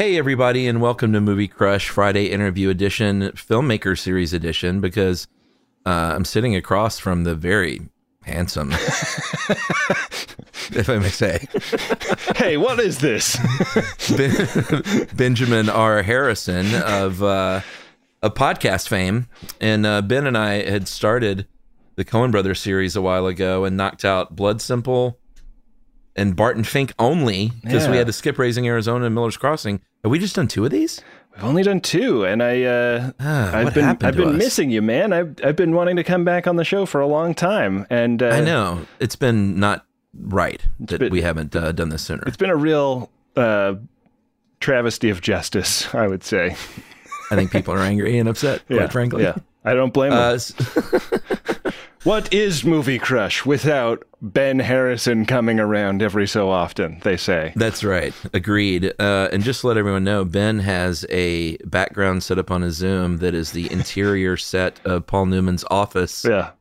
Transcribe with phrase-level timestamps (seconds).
[0.00, 5.28] Hey, everybody, and welcome to Movie Crush Friday Interview Edition, Filmmaker Series Edition, because
[5.84, 7.82] uh, I'm sitting across from the very
[8.22, 8.70] handsome,
[10.72, 11.46] if I may say,
[12.34, 13.36] Hey, what is this?
[14.16, 16.00] ben- Benjamin R.
[16.02, 17.60] Harrison of uh,
[18.22, 19.26] of podcast fame.
[19.60, 21.46] And uh, Ben and I had started
[21.96, 25.18] the Coen Brothers series a while ago and knocked out Blood Simple
[26.16, 29.82] and Barton Fink only because we had to skip Raising Arizona and Miller's Crossing.
[30.02, 31.02] Have we just done two of these?
[31.34, 34.36] We've only done two, and I uh, Ah, I've been I've been us?
[34.36, 35.12] missing you, man.
[35.12, 38.22] I've I've been wanting to come back on the show for a long time, and
[38.22, 42.22] uh, I know it's been not right that been- we haven't uh, done this sooner.
[42.26, 43.74] it's been a real uh,
[44.58, 46.56] travesty of justice, I would say.
[47.30, 48.62] I think people are angry and upset.
[48.68, 49.36] Yeah, quite frankly, yeah.
[49.64, 51.00] I don't blame Uh, them.
[52.02, 56.98] What is Movie Crush without Ben Harrison coming around every so often?
[57.02, 57.52] They say.
[57.56, 58.14] that's right.
[58.32, 58.94] Agreed.
[58.98, 62.76] Uh, and just to let everyone know, Ben has a background set up on his
[62.76, 66.52] Zoom that is the interior set of Paul Newman's office Yeah.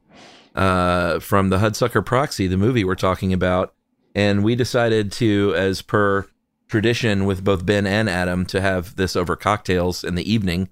[0.55, 3.73] uh, from the Hudsucker Proxy, the movie we're talking about.
[4.13, 6.28] And we decided to, as per
[6.67, 10.67] tradition with both Ben and Adam, to have this over cocktails in the evening.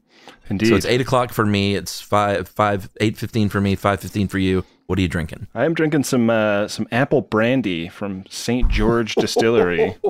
[0.50, 0.70] Indeed.
[0.70, 1.76] So it's eight o'clock for me.
[1.76, 3.76] It's five, five, eight fifteen for me.
[3.76, 4.64] Five fifteen for you.
[4.88, 5.48] What are you drinking?
[5.54, 8.70] I am drinking some uh, some apple brandy from St.
[8.70, 9.96] George Distillery.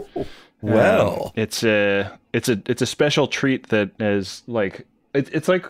[0.63, 5.65] Um, it's a it's a it's a special treat that is like it, it's like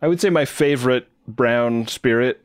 [0.00, 2.42] I would say my favorite brown spirit,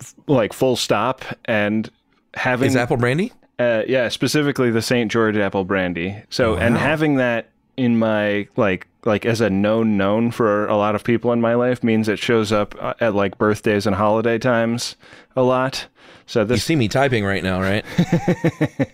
[0.00, 1.88] f- like full stop, and
[2.34, 3.32] having is apple brandy?
[3.60, 5.08] uh, yeah specifically the St.
[5.08, 6.20] George apple brandy.
[6.30, 10.94] So and having that in my like like as a known known for a lot
[10.94, 14.38] of people in my life means it shows up uh, at like birthdays and holiday
[14.38, 14.96] times
[15.36, 15.86] a lot.
[16.26, 17.84] So You see me typing right now, right?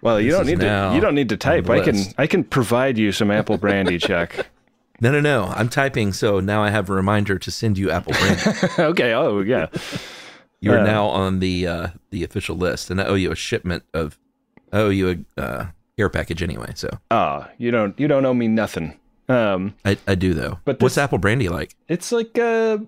[0.00, 1.68] well you this don't need to you don't need to type.
[1.68, 1.96] I can.
[2.18, 4.48] I can provide you some apple brandy check.
[5.00, 5.46] No, no, no.
[5.46, 8.42] I'm typing, so now I have a reminder to send you apple brandy.
[8.78, 9.12] okay.
[9.12, 9.66] Oh yeah.
[10.60, 13.34] You are Uh, now on the uh, the official list, and I owe you a
[13.34, 14.16] shipment of.
[14.72, 15.66] I owe you a uh,
[15.96, 16.72] care package anyway.
[16.74, 18.98] So Ah, you don't you don't owe me nothing.
[19.28, 20.58] Um, I, I do though.
[20.64, 21.74] But what's apple brandy like?
[21.88, 22.78] it's like uh,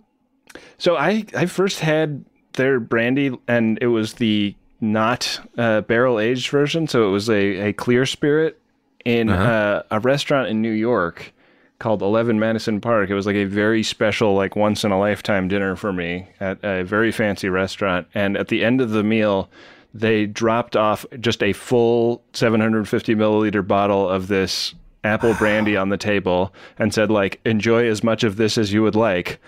[0.79, 2.25] so I I first had
[2.55, 7.69] their brandy and it was the not uh, barrel aged version, so it was a
[7.69, 8.61] a clear spirit
[9.05, 9.43] in Uh-huh.
[9.43, 11.33] uh, a restaurant in New York
[11.79, 13.11] called Eleven Madison Park.
[13.11, 16.59] It was like a very special, like once in a lifetime dinner for me at
[16.65, 18.07] a very fancy restaurant.
[18.15, 19.51] And at the end of the meal,
[19.95, 24.75] they dropped off just a full 750 milliliter bottle of this
[25.05, 28.83] apple brandy on the table and said, like, enjoy as much of this as you
[28.83, 29.39] would like.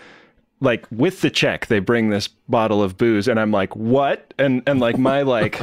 [0.61, 4.33] Like with the check, they bring this bottle of booze, and I'm like, what?
[4.39, 5.61] And and like my like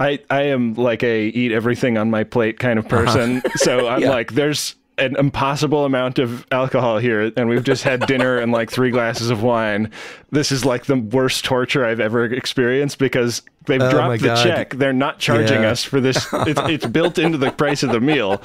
[0.00, 3.04] I I am like a eat everything on my plate kind of uh-huh.
[3.04, 3.42] person.
[3.56, 4.10] So I'm Yeah.
[4.10, 8.70] like, there's an impossible amount of alcohol here, and we've just had dinner and like
[8.70, 9.90] three glasses of wine.
[10.30, 14.42] This is like the worst torture I've ever experienced because they've Oh dropped the God.
[14.42, 14.74] check.
[14.74, 15.70] They're not charging Yeah.
[15.70, 16.26] us for this.
[16.32, 18.42] It's, it's built into the price of the meal,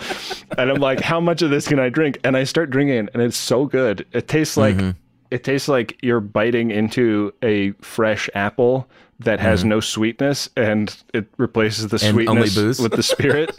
[0.58, 2.20] and I'm like, how much of this can I drink?
[2.24, 4.06] And I start drinking, and it's so good.
[4.14, 4.92] It tastes like Mm-hmm.
[5.32, 8.88] it tastes like you're biting into a fresh apple
[9.20, 12.28] that has no sweetness and it replaces the Mm-hmm.
[12.28, 13.58] And sweetness with the spirit.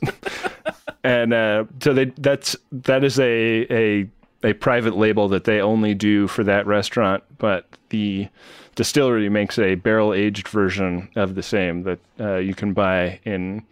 [1.04, 4.08] and uh, so they that's that is a a
[4.42, 8.28] a private label that they only do for that restaurant, but the
[8.74, 13.64] distillery makes a barrel aged version of the same that uh, you can buy in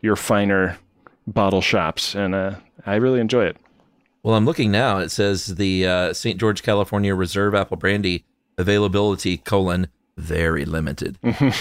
[0.00, 0.78] your finer
[1.26, 3.56] bottle shops, and uh, I really enjoy it.
[4.22, 4.98] Well, I'm looking now.
[4.98, 6.40] It says the uh, St.
[6.40, 8.24] George, California Reserve Apple Brandy
[8.58, 9.86] availability colon
[10.16, 11.18] very limited.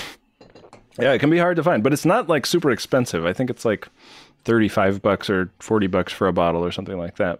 [0.98, 3.26] Yeah, it can be hard to find, but it's not like super expensive.
[3.26, 3.90] I think it's like
[4.46, 7.40] 35 bucks or 40 bucks for a bottle or something like that.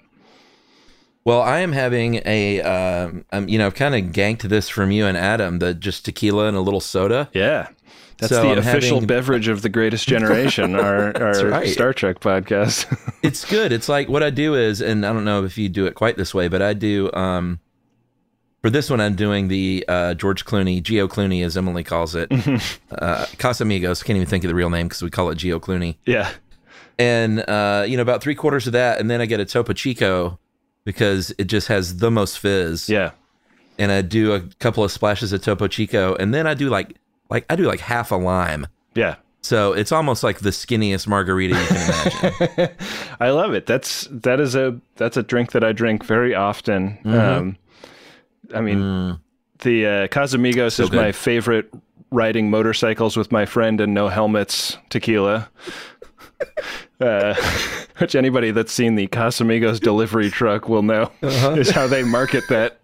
[1.24, 4.92] Well, I am having a, um, um, you know, I've kind of ganked this from
[4.92, 7.30] you and Adam, the just tequila and a little soda.
[7.34, 7.70] Yeah.
[8.18, 11.70] That's So the I'm official having- beverage of the greatest generation, our, our right.
[11.70, 12.92] Star Trek podcast.
[13.24, 13.72] It's good.
[13.72, 16.18] It's like what I do is, and I don't know if you do it quite
[16.18, 17.10] this way, but I do.
[17.14, 17.60] Um,
[18.66, 22.32] for this one, I'm doing the uh, George Clooney, Geo Clooney, as Emily calls it,
[22.32, 24.04] uh, Casamigos.
[24.04, 25.98] Can't even think of the real name because we call it Geo Clooney.
[26.08, 26.32] yeah.
[26.98, 29.74] and uh, you know about three quarters of that, and then I get a Topo
[29.74, 30.40] Chico
[30.84, 32.90] because it just has the most fizz.
[32.90, 33.12] Yeah.
[33.78, 36.96] and I do a couple of splashes of Topo Chico, and then I do like
[37.30, 38.66] like I do like half a lime.
[38.96, 39.18] Yeah.
[39.42, 42.76] So it's almost like the skinniest margarita you can imagine.
[43.20, 43.68] I love it.
[43.68, 46.98] That's that is a that's a drink that I drink very often.
[47.06, 47.14] Mm-hmm.
[47.14, 47.58] Um,
[48.56, 49.20] I mean,
[49.60, 50.94] the uh, Casamigos is good.
[50.98, 51.72] my favorite
[52.12, 55.50] riding motorcycles with my friend and no helmets tequila.
[57.00, 57.34] Uh,
[57.98, 61.52] which anybody that's seen the Casamigos delivery truck will know Uh-huh.
[61.52, 62.80] is how they market that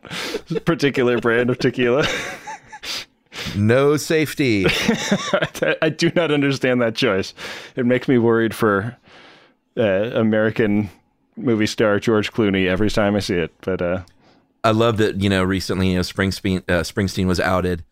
[0.65, 2.05] particular brand of tequila.
[3.55, 4.65] no safety.
[4.67, 7.33] I, I do not understand that choice.
[7.75, 8.97] It makes me worried for
[9.77, 9.83] uh,
[10.13, 10.89] American
[11.37, 13.53] movie star George Clooney every time I see it.
[13.61, 14.01] But uh,
[14.63, 17.83] I love that you know recently you know Springsteen uh, Springsteen was outed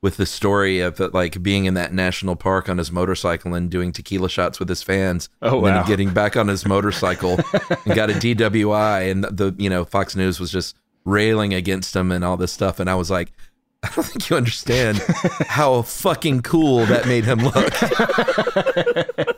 [0.00, 3.68] with the story of uh, like being in that national park on his motorcycle and
[3.70, 5.28] doing tequila shots with his fans.
[5.42, 5.82] Oh, and wow.
[5.84, 7.32] getting back on his motorcycle
[7.84, 12.12] and got a DWI and the you know Fox News was just railing against him
[12.12, 13.32] and all this stuff and I was like
[13.82, 14.98] I don't think you understand
[15.46, 17.72] how fucking cool that made him look.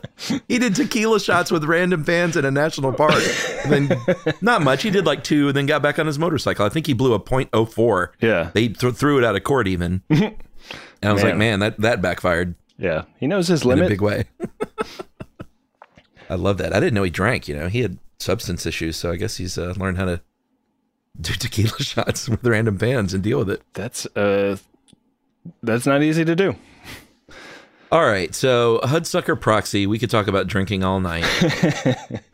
[0.47, 3.21] he did tequila shots with random fans in a national park.
[3.65, 4.01] And then
[4.41, 4.83] not much.
[4.83, 6.65] He did like two and then got back on his motorcycle.
[6.65, 8.09] I think he blew a .04.
[8.21, 10.01] yeah, They th- threw it out of court even.
[11.03, 13.89] And I was like, man, that that backfired yeah, he knows his limit in a
[13.89, 14.25] big way.
[16.29, 16.73] I love that.
[16.73, 17.67] I didn't know he drank, you know.
[17.67, 20.21] He had substance issues, so I guess he's uh, learned how to
[21.19, 23.63] do tequila shots with random fans and deal with it.
[23.73, 24.57] That's uh,
[25.63, 26.55] that's not easy to do.
[27.91, 31.25] All right, so Hudsucker Proxy, we could talk about drinking all night.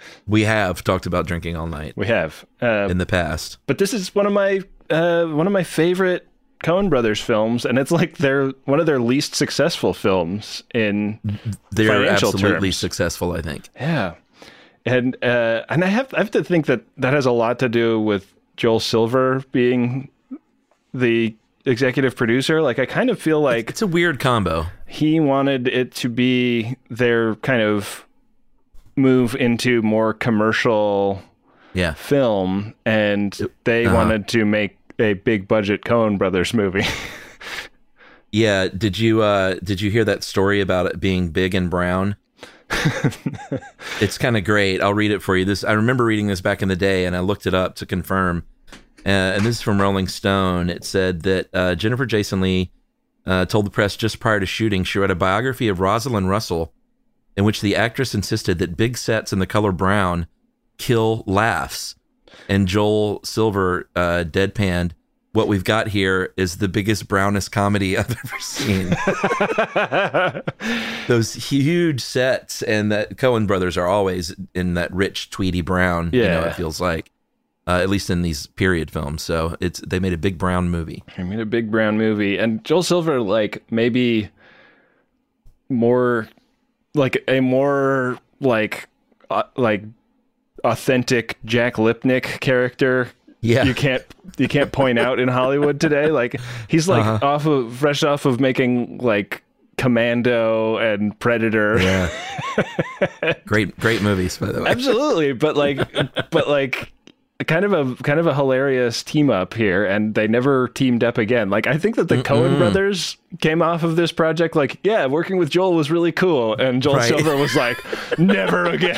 [0.28, 3.58] we have talked about drinking all night We have, uh, in the past.
[3.66, 4.62] but this is one of my
[4.92, 6.28] uh, one of my favorite
[6.64, 11.20] Coen Brothers films, and it's like their one of their least successful films in
[11.72, 12.78] They're financial absolutely terms.
[12.78, 13.70] successful, I think.
[13.76, 14.14] Yeah,
[14.86, 17.70] and uh, and I have I have to think that that has a lot to
[17.70, 20.10] do with Joel Silver being
[20.94, 21.36] the
[21.68, 22.62] executive producer.
[22.62, 24.66] Like I kind of feel like It's a weird combo.
[24.88, 28.06] he wanted it to be their kind of
[28.96, 31.22] move into more commercial
[31.74, 31.94] Yeah.
[31.94, 33.96] film, and they uh-huh.
[33.96, 36.86] wanted to make a big budget Coen Brothers movie.
[38.30, 42.18] Yeah, did you uh did you hear that story about it being big and brown?
[44.02, 44.82] it's kind of great.
[44.82, 45.46] I'll read it for you.
[45.46, 47.86] This I remember reading this back in the day, and I looked it up to
[47.86, 48.44] confirm.
[49.08, 50.70] Uh, and this is from Rolling Stone.
[50.70, 52.72] It said that uh, Jennifer Jason Lee
[53.26, 56.74] uh, told the press just prior to shooting she read a biography of Rosalind Russell,
[57.38, 60.28] in which the actress insisted that big sets in the color brown
[60.78, 61.96] kill laughs.
[62.50, 64.92] And Joel Silver uh, deadpanned,
[65.32, 68.94] "What we've got here is the biggest brownest comedy I've ever seen."
[71.08, 76.10] Those huge sets, and that Coen brothers are always in that rich tweedy brown.
[76.12, 76.48] you know, Yeah.
[76.50, 77.10] it feels like,
[77.68, 79.22] uh, at least in these period films.
[79.22, 81.04] So it's they made a big brown movie.
[81.18, 84.30] I made a big brown movie, and Joel Silver, like maybe
[85.70, 86.28] more,
[86.94, 88.88] like a more like
[89.30, 89.84] uh, like
[90.64, 93.10] authentic Jack Lipnick character.
[93.42, 93.64] Yeah.
[93.64, 94.04] you can't
[94.38, 96.08] you can't point out in Hollywood today.
[96.08, 97.26] Like he's like Uh-huh.
[97.26, 99.44] off of fresh off of making like
[99.78, 101.80] Commando and Predator.
[101.80, 103.34] Yeah.
[103.46, 104.70] great, great movies, by the way.
[104.72, 105.78] Absolutely, but like,
[106.32, 106.92] but like,
[107.46, 111.18] kind of a kind of a hilarious team up here, and they never teamed up
[111.18, 111.50] again.
[111.50, 112.24] Like, I think that the Mm-mm.
[112.24, 116.56] Coen brothers came off of this project like, yeah, working with Joel was really cool,
[116.56, 117.08] and Joel right.
[117.08, 117.78] Silver was like,
[118.18, 118.98] never again.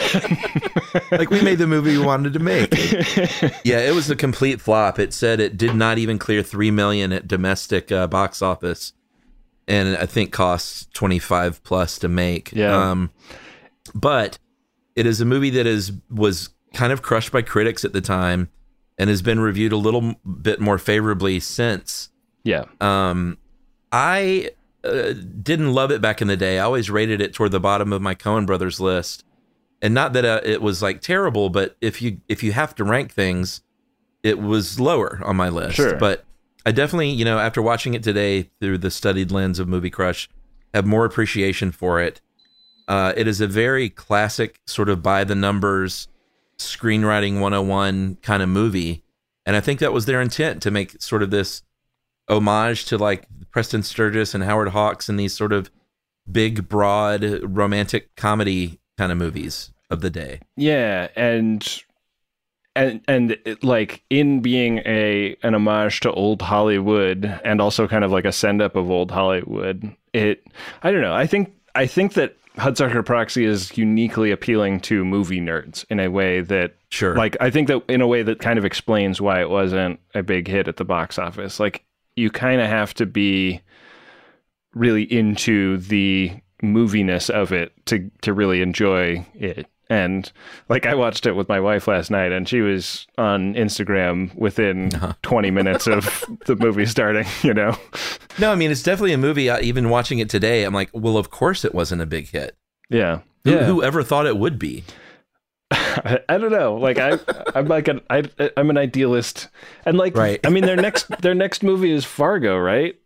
[1.12, 2.72] like we made the movie we wanted to make.
[3.66, 5.00] yeah, it was a complete flop.
[5.00, 8.94] It said it did not even clear three million at domestic uh, box office
[9.70, 12.52] and I think costs 25 plus to make.
[12.52, 12.76] Yeah.
[12.76, 13.12] Um,
[13.94, 14.40] but
[14.96, 18.50] it is a movie that is was kind of crushed by critics at the time
[18.98, 22.10] and has been reviewed a little bit more favorably since.
[22.44, 22.66] Yeah.
[22.82, 23.38] Um,
[23.92, 24.52] I
[24.84, 26.60] uh, didn't love it back in the day.
[26.60, 29.24] I always rated it toward the bottom of my Coen Brothers list,
[29.82, 32.84] and not that uh, it was like terrible, but if you if you have to
[32.84, 33.62] rank things,
[34.24, 35.76] it was lower on my list.
[35.76, 35.96] Sure.
[35.96, 36.26] But
[36.66, 40.30] I definitely, you know, after watching it today through the studied lens of Movie Crush,
[40.74, 42.22] have more appreciation for it.
[42.88, 46.08] Uh, it is a very classic, sort of by the numbers,
[46.60, 49.04] screenwriting 101 kind of movie.
[49.46, 51.64] And I think that was their intent to make sort of this
[52.28, 55.72] homage to like Preston Sturges and Howard Hawks and these sort of
[56.32, 60.40] big, broad, romantic comedy kind of movies of the day.
[60.56, 61.08] Yeah.
[61.16, 61.68] And
[62.76, 68.04] and and it, like in being a an homage to old Hollywood and also kind
[68.04, 69.96] of like a send up of old Hollywood.
[70.14, 70.44] It
[70.84, 71.16] I don't know.
[71.16, 76.10] I think I think that Hudsucker Proxy is uniquely appealing to movie nerds in a
[76.10, 79.42] way that sure like I think that in a way that kind of explains why
[79.42, 81.60] it wasn't a big hit at the box office.
[81.60, 81.86] Like
[82.16, 83.62] you kind of have to be
[84.74, 90.32] really into the moviness of it to to really enjoy it and
[90.70, 94.94] like I watched it with my wife last night, and she was on Instagram within
[94.94, 95.14] uh-huh.
[95.24, 97.76] 20 minutes of the movie starting, you know?
[98.38, 99.50] No, I mean, it's definitely a movie.
[99.50, 102.56] even watching it today, I'm like, well, of course it wasn't a big hit.
[102.90, 103.22] Yeah.
[103.44, 103.66] Who, yeah.
[103.66, 104.84] Whoever thought it would be?
[105.72, 106.76] I, I, don't know.
[106.76, 107.18] Like I,
[107.56, 108.24] I'm like an, I,
[108.58, 109.50] I'm an idealist,
[109.86, 110.40] and like, right.
[110.46, 112.99] I mean, their next, their next movie is Fargo, right?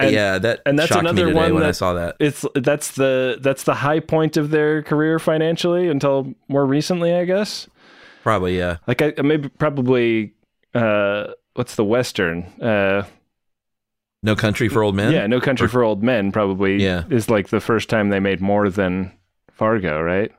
[0.00, 2.16] And, yeah, that and that's another one when that, I saw that.
[2.18, 7.24] It's that's the that's the high point of their career financially until more recently, I
[7.24, 7.68] guess.
[8.22, 8.78] Probably, yeah.
[8.86, 10.32] Like I maybe probably
[10.74, 12.44] uh what's the western?
[12.60, 13.04] Uh
[14.22, 15.12] No Country for Old Men?
[15.12, 17.04] Yeah, No Country or, for Old Men probably yeah.
[17.10, 19.12] is like the first time they made more than
[19.52, 20.32] Fargo, right?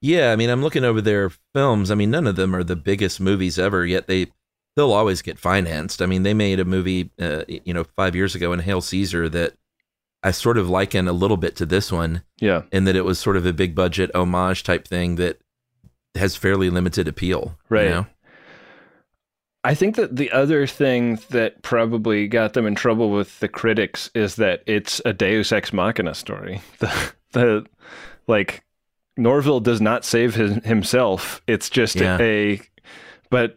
[0.00, 1.90] Yeah, I mean, I'm looking over their films.
[1.90, 4.32] I mean, none of them are the biggest movies ever, yet they
[4.76, 6.02] they'll always get financed.
[6.02, 9.28] I mean, they made a movie, uh, you know, five years ago in Hail Caesar
[9.28, 9.54] that
[10.22, 12.22] I sort of liken a little bit to this one.
[12.40, 12.62] Yeah.
[12.72, 15.40] In that it was sort of a big budget homage type thing that
[16.14, 17.58] has fairly limited appeal.
[17.68, 17.84] Right.
[17.84, 18.06] You know?
[19.64, 24.10] I think that the other thing that probably got them in trouble with the critics
[24.14, 26.60] is that it's a Deus Ex Machina story.
[26.78, 27.66] The, the
[28.26, 28.62] like
[29.16, 31.40] Norville does not save his, himself.
[31.46, 32.18] It's just yeah.
[32.20, 32.60] a,
[33.30, 33.56] but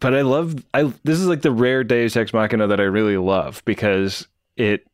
[0.00, 3.16] but I love I this is like the rare Deus Ex Machina that I really
[3.16, 4.86] love because it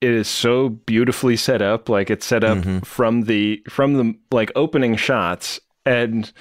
[0.00, 2.80] it is so beautifully set up like it's set up mm-hmm.
[2.80, 6.32] from the from the like opening shots and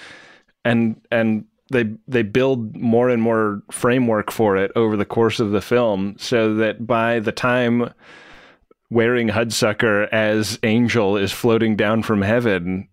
[0.63, 5.51] and and they they build more and more framework for it over the course of
[5.51, 7.93] the film so that by the time
[8.91, 12.89] Waring Hudsucker as Angel is floating down from heaven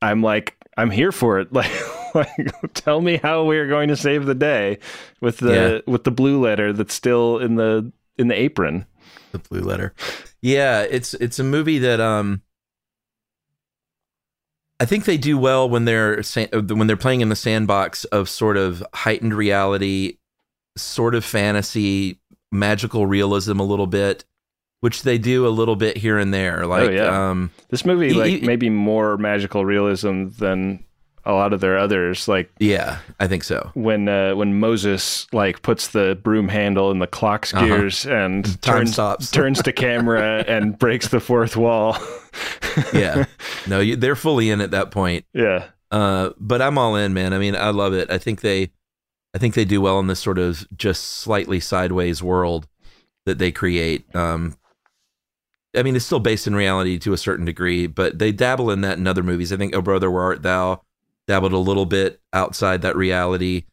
[0.00, 1.72] I'm like I'm here for it like
[2.14, 4.78] like, tell me how we're going to save the day
[5.20, 5.92] with the yeah.
[5.92, 8.86] with the blue letter that's still in the in the apron.
[9.32, 9.94] The blue letter.
[10.40, 12.42] Yeah, it's it's a movie that um
[14.82, 18.56] I think they do well when they're when they're playing in the sandbox of sort
[18.56, 20.18] of heightened reality,
[20.76, 24.24] sort of fantasy, magical realism a little bit,
[24.80, 26.66] which they do a little bit here and there.
[26.66, 27.30] Like, oh, yeah.
[27.30, 30.84] um, this movie, like maybe more magical realism than
[31.24, 33.70] a lot of their others like yeah i think so.
[33.74, 37.66] when uh, when moses like puts the broom handle in the clock's uh-huh.
[37.66, 38.96] gears and turns
[39.30, 41.96] turns to camera and breaks the fourth wall.
[42.94, 43.26] Yeah.
[43.66, 45.26] No you, they're fully in at that point.
[45.34, 45.66] Yeah.
[45.90, 47.34] Uh, but i'm all in man.
[47.34, 48.10] I mean i love it.
[48.10, 48.70] I think they
[49.34, 52.66] i think they do well in this sort of just slightly sideways world
[53.26, 54.14] that they create.
[54.16, 54.56] Um,
[55.76, 58.82] I mean, it's still based in reality to a certain degree, but they dabble in
[58.82, 59.52] that in other movies.
[59.52, 60.82] I think Oh Brother, Where Art Thou
[61.26, 63.64] dabbled a little bit outside that reality.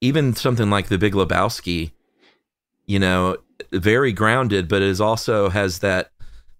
[0.00, 1.92] Even something like The Big Lebowski,
[2.86, 3.36] you know,
[3.72, 6.10] very grounded, but it also has that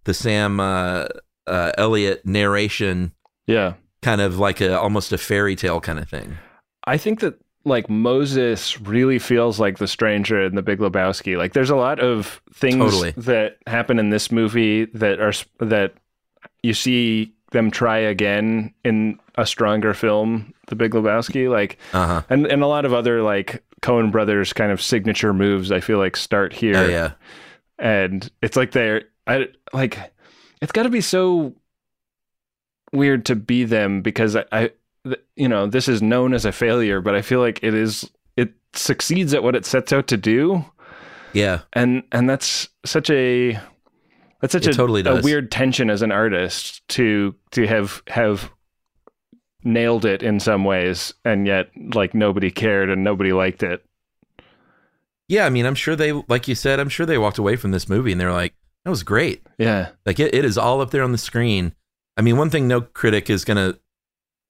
[0.05, 1.07] the Sam uh,
[1.47, 3.13] uh, Elliott narration.
[3.47, 6.39] Yeah, kind of like a almost a fairy tale kind of thing.
[6.85, 11.37] I think that like Moses really feels like the stranger in the Big Lebowski.
[11.37, 13.11] Like there's a lot of things Totally.
[13.17, 15.95] that happen in this movie that are that
[16.63, 21.49] you see them try again in a stronger film, The Big Lebowski.
[21.51, 22.23] Like Uh-huh.
[22.31, 25.73] and and a lot of other like Coen brothers kind of signature moves.
[25.73, 27.13] I feel like start here Oh yeah.
[27.79, 29.99] and it's like they're I like
[30.63, 31.55] it's got to be so
[32.93, 34.71] weird to be them because I, I
[35.35, 38.53] you know this is known as a failure but I feel like it is it
[38.75, 40.65] succeeds at what it sets out to do
[41.33, 41.61] Yeah.
[41.73, 43.59] and and that's such a
[44.41, 48.51] that's such It a, totally a weird tension as an artist to to have have
[49.65, 53.85] nailed it in some ways and yet like nobody cared and nobody liked it
[55.29, 57.73] Yeah, I mean, I'm sure they like you said, I'm sure they walked away from
[57.73, 59.45] this movie and they're like, that was great.
[59.59, 61.75] yeah Like it, it is all up there on the screen.
[62.17, 63.79] I mean, one thing no critic is going to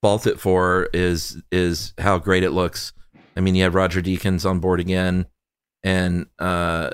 [0.03, 2.93] fault it for is is how great it looks.
[3.35, 5.25] I mean, you have Roger Deakins on board again,
[5.83, 6.91] and uh,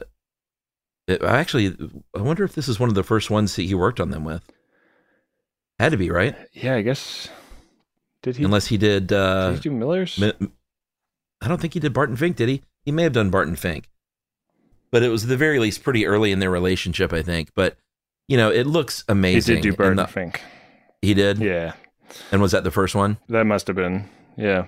[1.08, 1.76] it, I actually
[2.16, 4.24] I wonder if this is one of the first ones that he worked on them
[4.24, 4.44] with.
[5.80, 7.30] Had to be right, yeah I guess
[8.22, 9.12] did he unless he did.
[9.12, 12.62] Uh, did he do Miller's I don't think he did Barton Fink, did he?
[12.86, 13.90] He may have done Barton Fink.
[14.92, 17.50] But it was at the very least pretty early in their relationship, I think.
[17.56, 17.76] But
[18.30, 19.58] you know, it looks amazing.
[19.58, 20.42] He did do Barton the- Fink.
[21.02, 21.40] He did.
[21.40, 21.74] Yeah,
[22.32, 23.18] And was that the first one?
[23.28, 24.08] that must have been.
[24.38, 24.68] Yeah.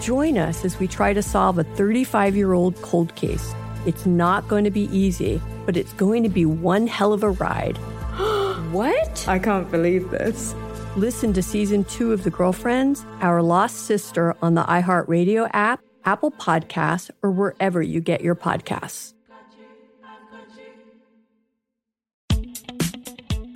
[0.00, 3.54] Join us as we try to solve a 35 year old cold case.
[3.86, 7.30] It's not going to be easy, but it's going to be one hell of a
[7.30, 7.78] ride.
[8.70, 9.26] What?
[9.26, 10.54] I can't believe this.
[10.94, 16.30] Listen to season two of The Girlfriends, Our Lost Sister on the iHeartRadio app, Apple
[16.30, 19.14] Podcasts, or wherever you get your podcasts.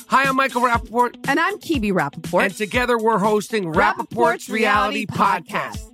[0.09, 2.44] Hi, I'm Michael Rapaport, And I'm Kibi Rapaport.
[2.46, 5.93] and together we're hosting Rapaport's Reality Podcast.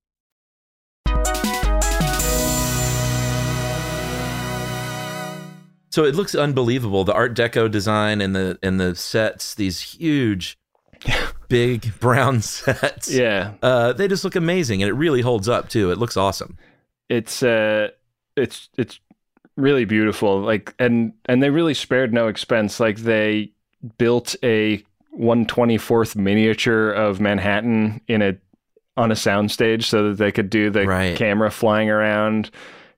[5.91, 7.03] So it looks unbelievable.
[7.03, 10.57] The Art Deco design and the and the sets, these huge,
[11.49, 13.11] big brown sets.
[13.11, 15.91] Yeah, uh, they just look amazing, and it really holds up too.
[15.91, 16.57] It looks awesome.
[17.09, 17.89] It's uh,
[18.37, 18.99] it's it's
[19.57, 20.39] really beautiful.
[20.41, 22.79] Like and and they really spared no expense.
[22.79, 23.51] Like they
[23.97, 24.83] built a
[25.19, 28.37] 124th miniature of Manhattan in a
[28.97, 31.17] on a soundstage so that they could do the Right.
[31.17, 32.49] camera flying around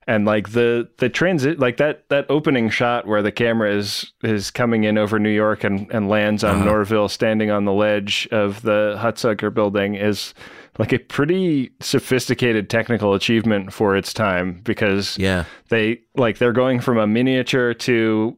[0.06, 4.50] and like the the transit like that that opening shot where the camera is is
[4.50, 6.64] coming in over New York and and lands on Uh-huh.
[6.64, 10.34] Norville standing on the ledge of the Hudsucker building is
[10.78, 15.44] like a pretty sophisticated technical achievement for its time because Yeah.
[15.68, 18.36] they like they're going from a miniature to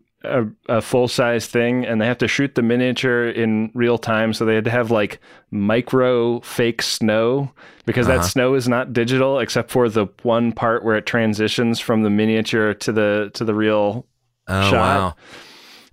[0.68, 4.32] a, a full size thing and they have to shoot the miniature in real time
[4.32, 7.50] so they had to have like micro fake snow
[7.86, 8.18] because Uh-huh.
[8.18, 12.10] that snow is not digital except for the one part where it transitions from the
[12.10, 14.06] miniature to the to the real
[14.48, 15.14] Oh shot wow.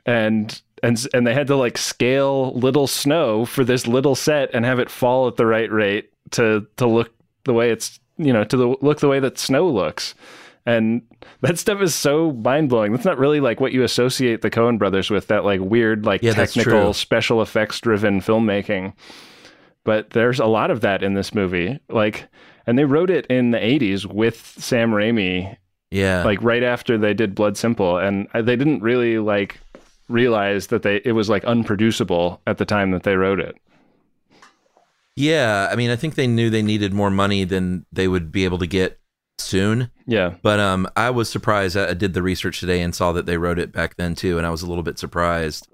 [0.05, 4.65] and and and they had to like scale little snow for this little set and
[4.65, 7.13] have it fall at the right rate to to look
[7.45, 10.13] the way it's you know to the look the way that snow looks
[10.65, 11.01] and
[11.41, 12.91] that stuff is so mind-blowing.
[12.91, 16.21] That's not really like what you associate the coen brothers with that like weird like
[16.23, 18.93] Yeah, technical special effects driven filmmaking.
[19.83, 21.79] But there's a lot of that in this movie.
[21.89, 22.27] Like
[22.65, 25.57] and they wrote it in the 80s with sam raimi
[25.91, 26.23] Yeah.
[26.23, 29.59] like right after they did Blood Simple, and they didn't really like
[30.07, 33.57] realize that they it was like unproducible at the time that they wrote it.
[35.15, 38.45] Yeah, I mean, I think they knew they needed more money than they would be
[38.45, 38.99] able to get
[39.37, 39.91] soon.
[40.05, 41.77] Yeah, But um, I was surprised.
[41.77, 44.37] I I did the research today and saw that they wrote it back then too,
[44.37, 45.67] and I was a little bit surprised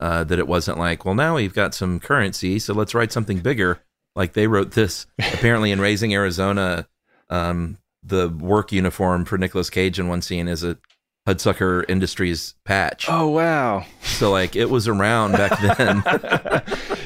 [0.00, 3.40] uh, that it wasn't like, well, now we've got some currency, so let's write something
[3.40, 3.80] bigger.
[4.16, 6.88] Like they wrote this apparently in Raising Arizona.
[7.30, 10.78] Um, the work uniform for Nicolas Cage in one scene is a
[11.26, 13.06] Hudsucker Industries patch.
[13.08, 13.84] Oh wow!
[14.02, 16.02] So like it was around back then.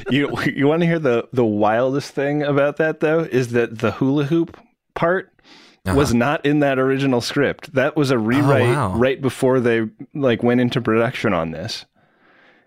[0.09, 3.91] you you want to hear the the wildest thing about that though is that the
[3.91, 4.57] hula hoop
[4.95, 5.33] part
[5.85, 6.17] was Uh-huh.
[6.17, 7.73] not in that original script.
[7.73, 8.93] That was a rewrite wow.
[8.95, 11.85] right before they like went into production on this.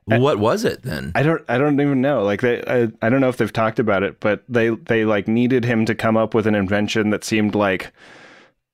[0.04, 1.12] what was it then?
[1.14, 2.22] I don't I don't even know.
[2.22, 5.26] Like they I, I don't know if they've talked about it, but they they like
[5.28, 7.92] needed him to come up with an invention that seemed like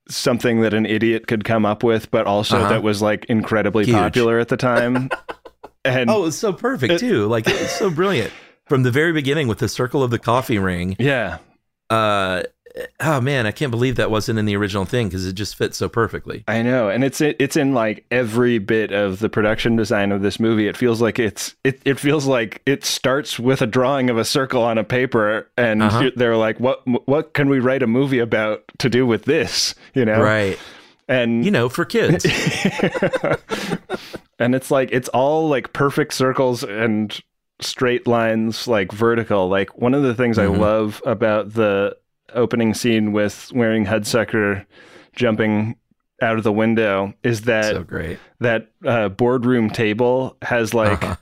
[0.09, 2.69] something that an idiot could come up with, but also Uh-huh.
[2.69, 3.97] that was like incredibly Huge.
[3.97, 5.09] popular at the time.
[5.85, 7.27] and Oh, it's so perfect too.
[7.29, 8.33] Like it's so brilliant
[8.67, 10.97] from the very beginning with the circle of the coffee ring.
[10.99, 11.39] yeah.
[11.91, 12.43] Uh,
[13.01, 15.77] oh man, I can't believe that wasn't in the original thing because it just fits
[15.77, 16.45] so perfectly.
[16.49, 20.41] I know, and it's it's in like every bit of the production design of this
[20.41, 20.69] movie.
[20.69, 24.25] It feels like it's it, it feels like it starts with a drawing of a
[24.25, 26.11] circle on a paper, and Uh-huh.
[26.17, 30.05] they're like, "What what can we write a movie about to do with this?" You
[30.07, 30.59] know, Right.
[31.09, 32.25] And You know, for kids.
[34.39, 37.19] and it's like it's all like perfect circles and
[37.61, 40.43] straight lines like vertical like one of the things Mhm.
[40.43, 41.97] i love about the
[42.35, 44.65] opening scene with waring hudsucker
[45.15, 45.77] jumping
[46.21, 48.19] out of the window is that so great.
[48.41, 51.17] that uh, boardroom table has like Uh-huh.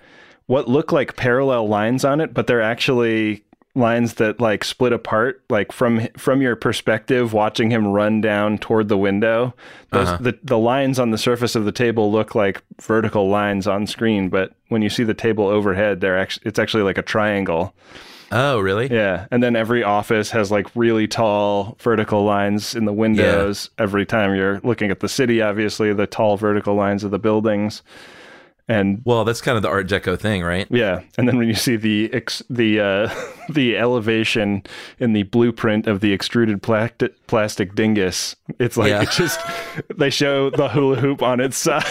[0.46, 3.44] what look like parallel lines on it, but they're actually
[3.76, 8.88] lines that like split apart like from from your perspective watching him run down toward
[8.88, 9.54] the window
[9.92, 10.18] those Uh-huh.
[10.20, 14.28] the, the lines on the surface of the table look like vertical lines on screen
[14.28, 17.72] but when you see the table overhead they're actually it's actually like a triangle
[18.32, 18.88] Oh, really?
[18.90, 24.06] yeah and then every office has like really tall vertical lines in the windows every
[24.06, 24.34] time.
[24.34, 27.82] You're looking at the city obviously the tall vertical lines of the buildings
[28.68, 30.66] and Well, that's kind of the Art Deco thing, right?
[30.70, 33.14] yeah, and then when you see the ex- the uh,
[33.52, 34.62] the elevation
[34.98, 39.02] in the blueprint of the extruded plastic plastic dingus, it's like Yeah.
[39.02, 39.40] it just
[39.96, 41.84] they show the hula hoop on its side,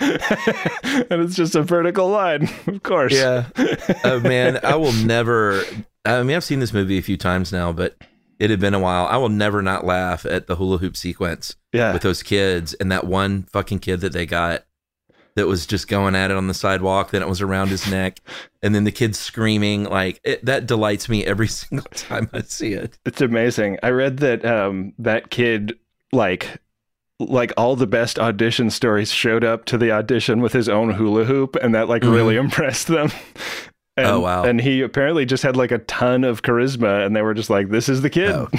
[0.00, 3.12] and it's just a vertical line, of course.
[3.12, 3.46] Yeah.
[4.04, 5.62] Oh man, I will never.
[6.04, 7.96] I mean, I've seen this movie a few times now, but
[8.38, 9.06] it had been a while.
[9.06, 11.92] I will never not laugh at the hula hoop sequence Yeah.
[11.92, 14.64] with those kids and that one fucking kid that they got
[15.36, 17.10] that was just going at it on the sidewalk.
[17.12, 18.20] Then it was around his neck,
[18.62, 19.84] and then the kids screaming.
[19.84, 22.98] Like it, that delights me every single time I see it.
[23.06, 23.78] It's amazing.
[23.82, 25.78] I read that um, that kid
[26.12, 26.60] like
[27.18, 31.24] like all the best audition stories showed up to the audition with his own hula
[31.24, 33.10] hoop and that like really impressed them.
[33.96, 34.14] And, Mm-hmm.
[34.14, 34.44] Oh, wow.
[34.44, 37.70] And he apparently just had like a ton of charisma and they were just like
[37.70, 38.30] this is the kid.
[38.30, 38.50] Oh,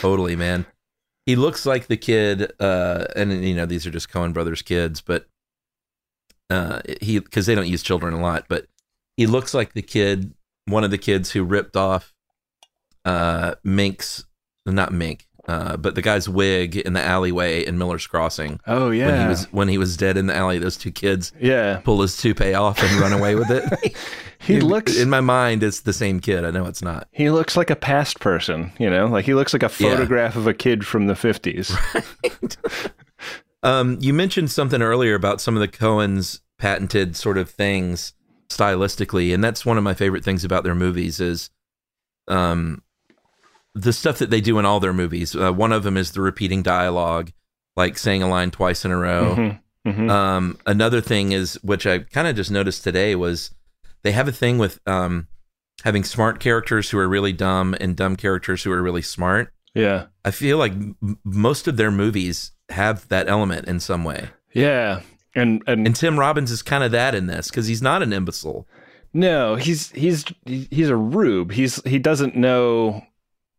[0.00, 0.64] totally, man.
[1.26, 5.02] He looks like the kid, uh, and you know these are just Coen brothers kids,
[5.02, 5.28] but
[6.50, 8.66] uh, he because they don't use children a lot, but
[9.16, 10.34] he looks like the kid,
[10.66, 12.12] one of the kids who ripped off
[13.04, 14.24] uh, Mink's,
[14.66, 18.60] not Mink, Uh, but the guy's wig in the alleyway in Miller's Crossing.
[18.66, 19.28] Oh yeah, When he yeah.
[19.28, 21.78] was when he was dead in the alley, those two kids yeah.
[21.82, 23.96] pull his toupee off and run away with it.
[24.42, 26.46] He looks in my mind, it's the same kid.
[26.46, 27.06] I know it's not.
[27.12, 29.06] he looks like a past person, you know?
[29.06, 29.90] Like he looks like a Yeah.
[29.96, 31.76] photograph of a kid from the 50s.
[33.62, 38.14] Um, you mentioned something earlier about some of the Coens patented sort of things
[38.48, 41.50] stylistically, and that's one of my favorite things about their movies is
[42.28, 42.82] um,
[43.74, 45.36] the stuff that they do in all their movies.
[45.36, 47.30] Uh, one of them is the repeating dialogue,
[47.76, 49.34] like saying a line twice in a row.
[49.36, 50.10] Mhm, mhm.
[50.10, 53.50] Um, another thing is, which I kind of just noticed today, was
[54.02, 55.28] they have a thing with um,
[55.84, 59.52] having smart characters who are really dumb and dumb characters who are really smart.
[59.74, 60.06] Yeah.
[60.24, 64.30] I feel like m- most of their movies have that element in some way.
[64.52, 65.00] Yeah.
[65.34, 68.12] And and, And Tim Robbins is kind of that in this because he's not an
[68.12, 68.66] imbecile.
[69.12, 71.52] no, he's he's he's a rube.
[71.52, 73.02] He's he doesn't know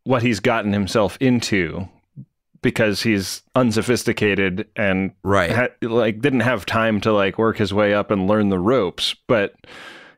[0.04, 1.88] what he's gotten himself into
[2.62, 5.50] because he's unsophisticated and Right.
[5.50, 9.14] ha- like didn't have time to like work his way up and learn the ropes,
[9.26, 9.54] but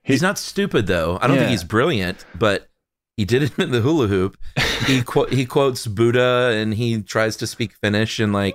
[0.02, 1.18] He's not stupid though.
[1.22, 2.68] I don't think he's brilliant, but
[3.16, 4.36] he did it in the hula hoop.
[4.86, 8.54] He qu- he quotes Buddha and he tries to speak Finnish and like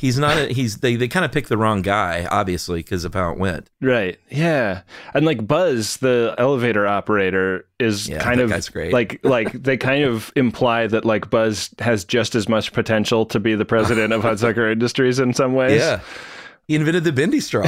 [0.00, 0.36] he's not.
[0.38, 3.38] A, he's they they kind of picked the wrong guy obviously because of how it
[3.38, 3.68] went.
[3.80, 4.18] Right.
[4.30, 4.82] Yeah.
[5.14, 8.92] And like Buzz, the elevator operator, is Yeah, kind of guy's great.
[8.92, 13.38] like like they kind of imply that like Buzz has just as much potential to
[13.38, 15.78] be the president of Hudsucker Industries in some ways.
[15.80, 16.00] Yeah,
[16.66, 17.62] he invented the bendy straw.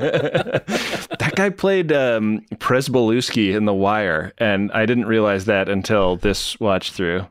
[0.00, 6.58] that guy played um, Pryzbylewski in The Wire, and I didn't realize that until this
[6.60, 7.26] watch through.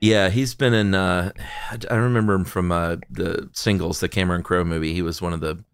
[0.00, 0.94] Yeah, he's been in.
[0.94, 1.32] Uh,
[1.90, 4.94] I remember him from uh, the singles, the Cameron Crowe movie.
[4.94, 5.64] He was one of the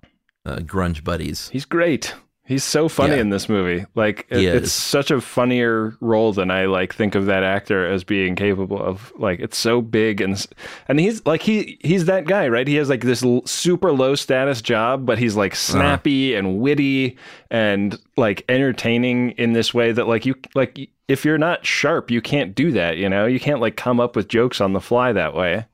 [0.47, 1.49] uh, grunge buddies.
[1.51, 2.15] He's great.
[2.47, 3.23] He's so funny Yeah.
[3.23, 3.87] in this movie.
[3.95, 8.05] Like it- it's such a funnier role than I like think of that actor as
[8.05, 9.13] being capable of.
[9.19, 10.47] Like it's so big and
[10.87, 12.69] and he's like he he's that guy, right?
[12.69, 15.73] He has like this l- super low status job, but he's like uh-huh.
[15.73, 17.17] snappy and witty
[17.51, 22.21] and like entertaining in this way that like you like if you're not sharp, you
[22.21, 23.27] can't do that, you know?
[23.27, 25.65] You can't like come up with jokes on the fly that way.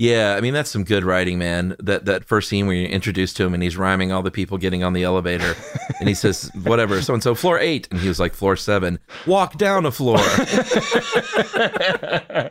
[0.00, 1.76] Yeah, I mean that's some good writing, man.
[1.78, 4.56] That that first scene where you're introduced to him and he's rhyming all the people
[4.56, 5.54] getting on the elevator,
[5.98, 8.98] and he says whatever, so and so floor eight, and he was like floor seven.
[9.26, 10.16] Walk down a floor,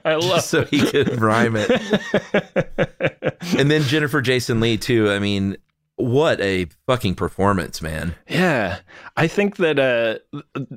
[0.05, 1.71] I love just so he could rhyme it.
[3.57, 5.09] and then Jennifer Jason Lee too.
[5.09, 5.57] I mean,
[5.95, 8.13] what a fucking performance, man.
[8.27, 8.77] Yeah.
[9.17, 10.19] I think that uh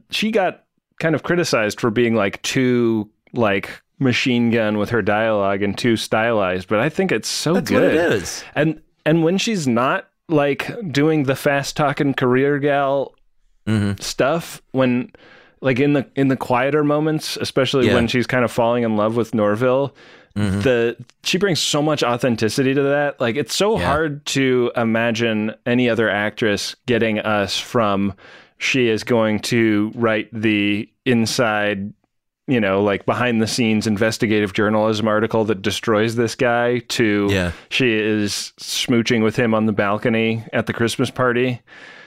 [0.08, 0.64] she got
[1.00, 5.96] kind of criticized for being like too like machine gun with her dialogue and too
[5.96, 7.82] stylized, but I think it's so That's good.
[7.82, 8.44] what it is.
[8.54, 13.14] And and when she's not like doing the fast talking career gal
[13.66, 14.00] Mhm.
[14.02, 15.10] stuff when
[15.60, 17.94] like in the in the quieter moments, especially Yeah.
[17.94, 19.94] when she's kind of falling in love with Norville,
[20.36, 20.62] Mhm.
[20.62, 23.20] the she brings so much authenticity to that.
[23.20, 23.86] Like it's so Yeah.
[23.86, 28.14] hard to imagine any other actress getting us from
[28.58, 31.92] she is going to write the inside
[32.52, 37.52] you know, like behind the scenes investigative journalism article that destroys this guy to Yeah.
[37.70, 41.60] she is smooching with him on the balcony at the Christmas party.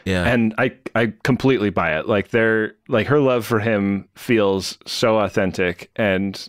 [0.06, 2.08] Yeah, And I I completely buy it.
[2.08, 6.48] Like they're like her love for him feels so authentic and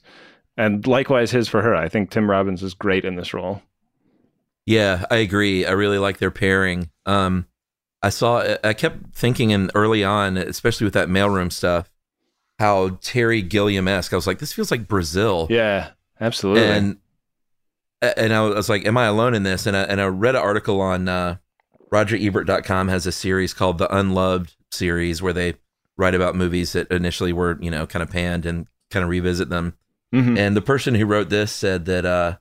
[0.58, 1.74] and likewise his for her.
[1.74, 3.62] I think Tim Robbins is great in this role.
[4.66, 5.64] Yeah, I agree.
[5.64, 6.90] I really like their pairing.
[7.06, 7.46] Um,
[8.02, 8.56] I saw.
[8.62, 11.90] I kept thinking in early on, especially with that mailroom stuff,
[12.58, 14.12] how Terry Gilliam esque.
[14.12, 15.46] I was like, this feels like Brazil.
[15.50, 15.90] Yeah,
[16.20, 16.64] absolutely.
[16.64, 16.96] and
[18.02, 19.66] and I was like, am I alone in this?
[19.66, 21.36] And I, and I read an article on uh,
[21.90, 25.54] RogerEbert.com has a series called the Unloved series where they
[25.96, 29.48] write about movies that initially were you know kind of panned and kind of revisit
[29.48, 29.74] them.
[30.14, 30.38] Mhm.
[30.38, 32.36] And the person who wrote this said that uh,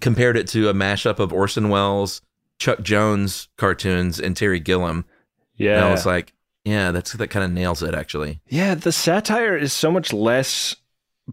[0.00, 2.22] compared it to a mashup of Orson Welles,
[2.58, 5.04] Chuck Jones cartoons, and Terry Gilliam.
[5.56, 5.76] yeah.
[5.76, 6.32] And I was like,
[6.64, 8.40] yeah, that's that kind of nails it actually.
[8.48, 10.76] Yeah, the satire is so much less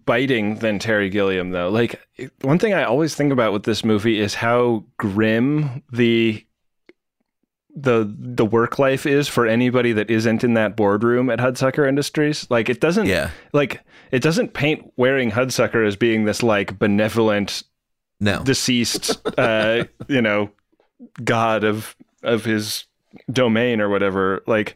[0.06, 1.70] biting than Terry Gilliam, though.
[1.70, 2.00] Like,
[2.42, 6.44] one thing I always think about with this movie is how grim the
[7.76, 12.48] the the work life is for anybody that isn't in that boardroom at Hudsucker Industries.
[12.50, 13.30] Like, it doesn't Yeah.
[13.54, 17.64] like it doesn't paint Waring Hudsucker as being this like benevolent
[18.20, 20.50] No, deceased uh you know
[21.24, 22.86] god of of his
[23.32, 24.76] domain or whatever like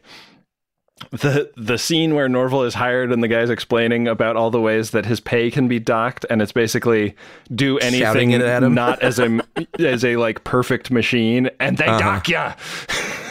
[1.10, 4.90] the the scene where Norville is hired and the guy's explaining about all the ways
[4.90, 7.14] that his pay can be docked and it's basically
[7.54, 8.74] do anything Shouting it at him.
[8.74, 9.40] not as a
[9.78, 11.98] as a like perfect machine and they Uh-huh.
[11.98, 12.54] dock ya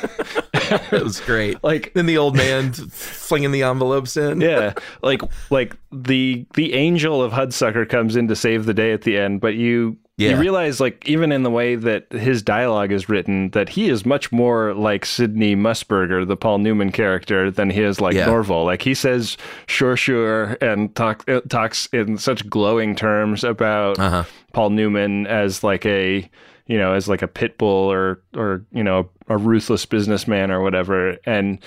[0.91, 1.63] it was great.
[1.63, 4.41] Like then the old man flinging the envelopes in.
[4.41, 9.01] yeah, like like the the angel of Hudsucker comes in to save the day at
[9.03, 10.31] the end, but you Yeah.
[10.31, 14.05] you realize like even in the way that his dialogue is written that he is
[14.05, 18.25] much more like Sidney Mussburger, the Paul Newman character, than he is like Yeah.
[18.25, 18.65] Norville.
[18.65, 24.23] Like he says sure sure and talk uh, talks in such glowing terms about Uh-huh.
[24.53, 26.29] Paul Newman as like a
[26.67, 30.61] you know as like a pit bull or or you know a ruthless businessman or
[30.61, 31.59] whatever and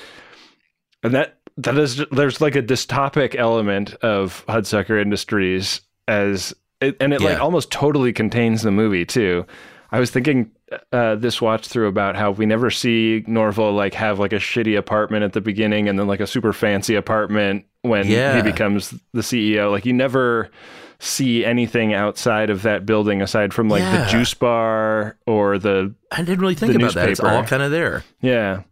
[1.02, 6.52] and that that is there's like a dystopic element of Hudsucker Industries as
[6.84, 9.46] it, and it like almost totally contains the movie too.
[9.92, 10.50] I was thinking
[10.92, 14.76] uh, this watch through about how we never see Norville like have like a shitty
[14.76, 18.36] apartment at the beginning and then like a super fancy apartment when Yeah.
[18.36, 19.70] he becomes the CEO.
[19.70, 20.50] Like you never
[20.98, 24.04] see anything outside of that building aside from like Yeah.
[24.04, 27.08] the juice bar or the I didn't really think about that.
[27.10, 28.02] It's all kind of there.
[28.20, 28.62] yeah.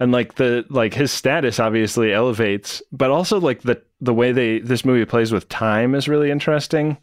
[0.00, 4.58] And like the like his status obviously elevates, but also like the the way they
[4.60, 6.96] this movie plays with time is really interesting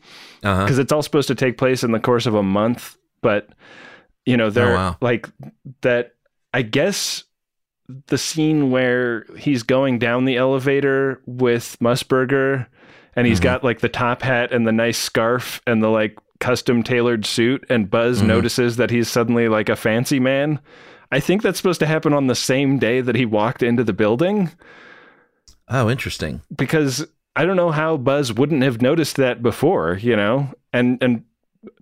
[0.43, 0.63] Uh-huh.
[0.63, 3.49] because it's all supposed to take place in the course of a month, but
[4.25, 4.97] you know they're Oh, wow.
[4.99, 5.29] like
[5.81, 6.15] that.
[6.55, 7.23] I guess
[8.07, 12.65] the scene where he's going down the elevator with Mussburger,
[13.15, 13.43] and he's Mhm.
[13.43, 17.63] got like the top hat and the nice scarf and the like custom tailored suit,
[17.69, 18.25] and Buzz Mhm.
[18.27, 20.59] notices that he's suddenly like a fancy man.
[21.11, 23.93] I think that's supposed to happen on the same day that he walked into the
[23.93, 24.51] building
[25.69, 26.41] Oh, interesting.
[26.55, 31.23] because I don't know how Buzz wouldn't have noticed that before, you know, and and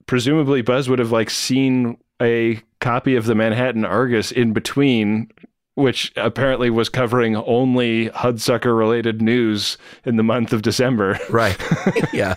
[0.06, 5.32] presumably Buzz would have like seen a copy of the Manhattan Argus in between,
[5.76, 11.20] which apparently was covering only Hudsucker related news in the month of December.
[11.30, 11.58] Right.
[12.14, 12.36] yeah.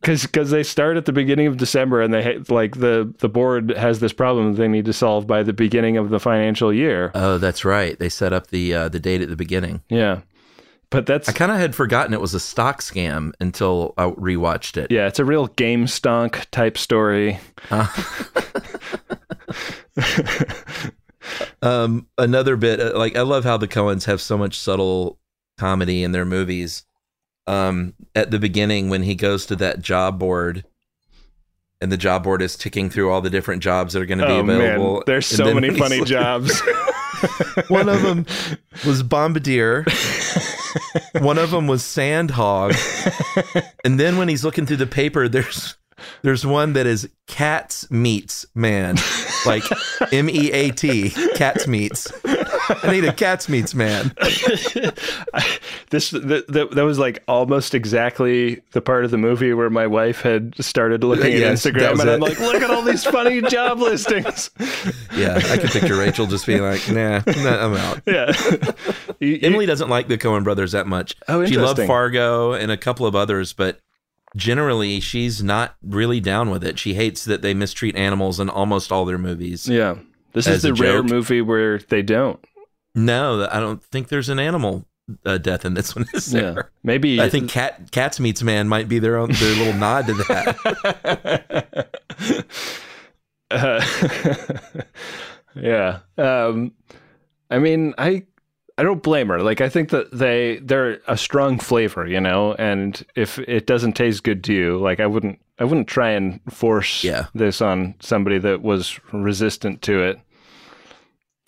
[0.00, 4.00] Because they start at the beginning of December and they like the the board has
[4.00, 7.10] this problem they need to solve by the beginning of the financial year.
[7.14, 7.98] Oh, that's right.
[7.98, 9.82] They set up the uh, the date at the beginning.
[9.88, 10.20] Yeah.
[10.88, 14.76] But that's I kind of had forgotten it was a stock scam until I rewatched
[14.76, 14.92] it.
[14.92, 17.40] Yeah, it's a real game stonk type story.
[17.70, 17.88] Uh,
[21.62, 25.18] um, another bit uh, like I love how the Coens have so much subtle
[25.58, 26.84] comedy in their movies.
[27.48, 30.64] Um, at the beginning when he goes to that job board,
[31.80, 34.26] and the job board is ticking through all the different jobs that are going to
[34.26, 34.92] be Oh available.
[34.94, 36.60] man, there's so many funny like- jobs.
[37.68, 38.26] One of them
[38.84, 39.84] was bombardier.
[41.20, 42.74] One of them was sandhog.
[43.84, 45.76] And then when he's looking through the paper, there's
[46.22, 48.96] there's one that is cats meats man,
[49.44, 49.62] like
[50.12, 52.10] M E A T, cats meats.
[52.24, 54.12] I need a cats meats man.
[55.90, 59.86] this that, that, that was like almost exactly the part of the movie where my
[59.86, 63.40] wife had started looking at Yes, Instagram and I'm like, look at all these funny
[63.48, 64.50] job listings.
[65.16, 68.00] Yeah, I can picture Rachel just being like, nah, nah I'm out.
[68.06, 68.32] Yeah.
[69.20, 71.14] You- you- Emily doesn't like the Coen brothers that much.
[71.28, 71.54] Oh, interesting.
[71.62, 71.86] she loved.
[71.86, 73.80] Fargo and a couple of others, but
[74.36, 76.78] generally she's not really down with it.
[76.78, 79.66] She hates that they mistreat animals in almost all their movies.
[79.68, 79.96] yeah.
[80.32, 81.06] This is the rare joke.
[81.10, 82.38] movie where they don't.
[82.94, 84.84] No, I don't think there's an animal
[85.24, 86.04] uh, death in this one.
[86.12, 86.62] Is Yeah.
[86.82, 90.14] Maybe I think cat cats meets man might be their own their little nod to
[90.14, 91.88] that.
[93.50, 93.80] Uh,
[95.54, 96.00] yeah.
[96.18, 96.72] Um,
[97.48, 98.24] I mean, I
[98.78, 99.40] I don't blame her.
[99.42, 102.52] Like, I think that they they're a strong flavor, you know.
[102.54, 106.40] And if it doesn't taste good to you, like I wouldn't I wouldn't try and
[106.52, 107.26] force Yeah.
[107.34, 110.20] this on somebody that was resistant to it,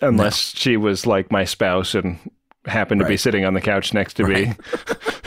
[0.01, 2.17] unless she was like my spouse and
[2.65, 4.53] happened to be sitting on the couch next to me.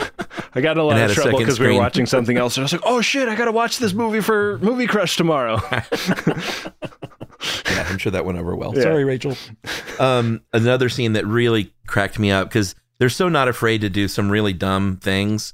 [0.55, 2.65] I got in a lot of trouble because we were watching something else, and I
[2.65, 5.83] was like, "Oh shit, I got to watch this movie for Movie Crush tomorrow." yeah,
[7.89, 8.73] I'm sure that went over well.
[8.75, 8.83] Yeah.
[8.83, 9.35] Sorry, Rachel.
[9.99, 14.07] Um, another scene that really cracked me up because they're so not afraid to do
[14.07, 15.53] some really dumb things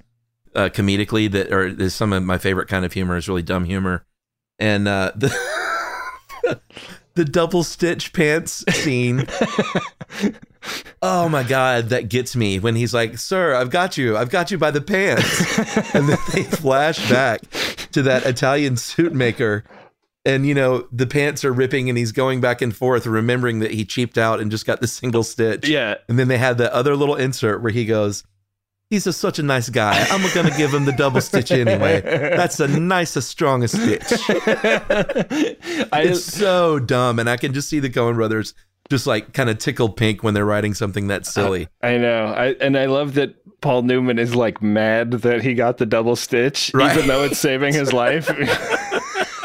[0.55, 3.65] uh, comedically that are is some of my favorite kind of humor is really dumb
[3.65, 4.05] humor,
[4.57, 6.59] and uh, the
[7.19, 9.27] the double stitch pants scene.
[11.01, 14.17] Oh my god, that gets me when he's like, "Sir, I've got you.
[14.17, 17.41] I've got you by the pants." and then they flash back
[17.93, 19.63] to that Italian suit maker
[20.25, 23.71] and you know, the pants are ripping and he's going back and forth remembering that
[23.71, 25.67] he cheaped out and just got the single stitch.
[25.67, 28.23] yeah, And then they had the other little insert where he goes,
[28.89, 30.03] He's a, such a nice guy.
[30.09, 32.01] I'm going to give him the double stitch anyway.
[32.01, 34.03] That's the nicest, strongest stitch.
[35.93, 37.19] I, It's so dumb.
[37.19, 38.55] And I can just see the Coen brothers
[38.89, 41.67] just like kind of tickled pink when they're writing something that silly.
[41.83, 42.25] I know.
[42.35, 46.15] I and I love that Paul Newman is like mad that he got the double
[46.15, 46.95] stitch, Right.
[46.95, 48.27] even though it's saving his life.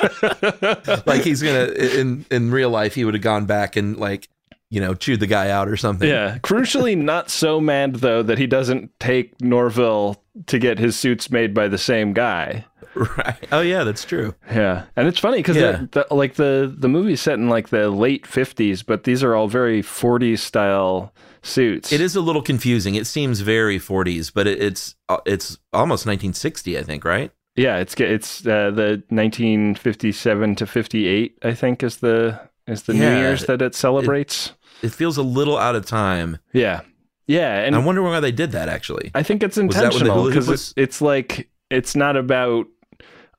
[1.07, 4.29] like he's gonna in in real life he would have gone back and like
[4.75, 6.09] you know, chewed the guy out or something.
[6.09, 6.39] Yeah.
[6.43, 11.55] Crucially, not so mad though that he doesn't take Norville to get his suits made
[11.55, 12.65] by the same guy.
[12.97, 13.47] Right.
[13.51, 14.35] Oh yeah, that's true.
[14.49, 15.85] Yeah, and it's funny because Yeah.
[15.91, 19.35] the, the, like the the movie's set in like the late fifties, but these are
[19.35, 21.13] all very 40s style
[21.43, 21.93] suits.
[21.93, 22.95] It is a little confusing.
[22.95, 27.33] It seems very 40s, but it, it's uh, it's almost 1960, I think, right?
[27.57, 31.39] Yeah, it's it's uh, the 1957 to 58.
[31.43, 34.47] I think is the is the New Year's that it celebrates.
[34.49, 34.53] It
[34.93, 36.39] feels a little out of time.
[36.53, 36.81] yeah,
[37.27, 39.11] yeah, and I wonder why they did that actually.
[39.15, 42.67] I think it's Was that when the intentional because it's, it's like it's not about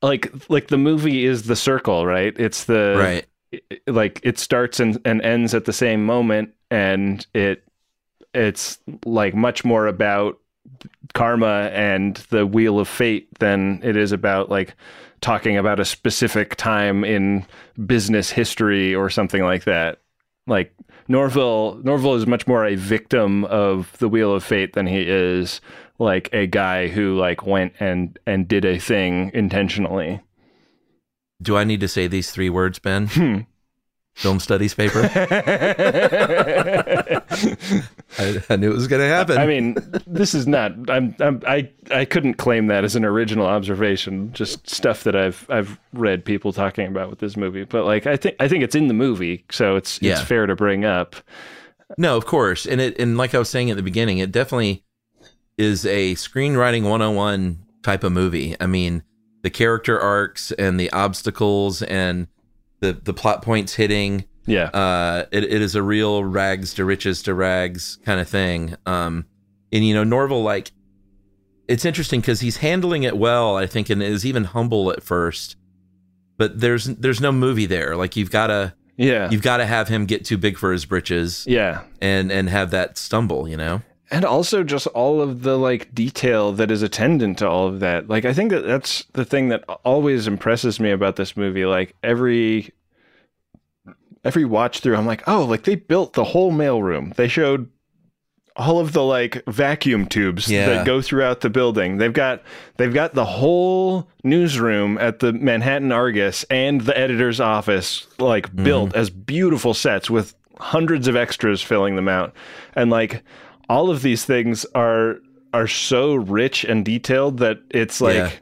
[0.01, 2.33] like like the movie is the circle, right?
[2.37, 3.25] It's the Right.
[3.51, 7.63] it- like it starts and, and ends at the same moment, and it
[8.33, 10.39] it's like much more about
[11.13, 14.75] karma and the wheel of fate than it is about like
[15.21, 17.45] talking about a specific time in
[17.85, 19.99] business history or something like that.
[20.47, 20.73] Like
[21.07, 25.61] Norville, Norville is much more a victim of the wheel of fate than he is
[25.99, 30.21] like a guy who like went and and did a thing intentionally.
[31.41, 33.07] Do I need to say these three words, Ben?
[33.07, 33.39] Hmm.
[34.15, 35.01] Film studies paper.
[35.13, 37.21] I,
[38.49, 39.37] I knew it was going to happen.
[39.37, 39.75] I mean,
[40.07, 40.71] this is not.
[40.89, 41.41] I'm, I'm.
[41.45, 41.69] I.
[41.91, 44.31] I couldn't claim that as an original observation.
[44.31, 45.45] Just stuff that I've.
[45.49, 47.65] I've read people talking about with this movie.
[47.65, 48.37] But like, I think.
[48.39, 50.01] I think it's in the movie, so it's.
[50.01, 50.13] Yeah.
[50.13, 51.17] It's fair to bring up.
[51.97, 52.65] No, of course.
[52.65, 54.85] And it and like I was saying at the beginning, it definitely
[55.57, 58.55] is a screenwriting 101 type of movie.
[58.61, 59.03] I mean,
[59.43, 62.27] the character arcs and the obstacles and
[62.79, 64.25] the the plot points hitting.
[64.45, 64.65] Yeah.
[64.65, 68.75] Uh it, it is a real rags to riches to rags kind of thing.
[68.85, 69.25] Um
[69.71, 70.71] and you know, Norville like
[71.67, 75.55] it's interesting cuz he's handling it well, I think and is even humble at first.
[76.37, 77.95] But there's there's no movie there.
[77.95, 79.29] Like you've got to Yeah.
[79.31, 81.81] you've got to have him get too big for his britches Yeah.
[82.01, 83.81] and and have that stumble, you know.
[84.11, 88.07] And also just all of the like detail that is attendant to all of that.
[88.07, 91.65] Like I think that that's the thing that always impresses me about this movie.
[91.65, 92.71] Like every
[94.23, 97.15] every watch through, I'm like, oh, like they built the whole mailroom.
[97.15, 97.69] They showed
[98.57, 100.67] all of the like vacuum tubes Yeah.
[100.67, 101.97] that go throughout the building.
[101.97, 102.41] They've got
[102.77, 108.89] they've got the whole newsroom at the Manhattan Argus and the editor's office like built
[108.89, 108.99] mm-hmm.
[108.99, 112.33] as beautiful sets with hundreds of extras filling them out.
[112.75, 113.23] And like
[113.69, 115.17] all of these things are
[115.53, 118.41] are so rich and detailed that it's like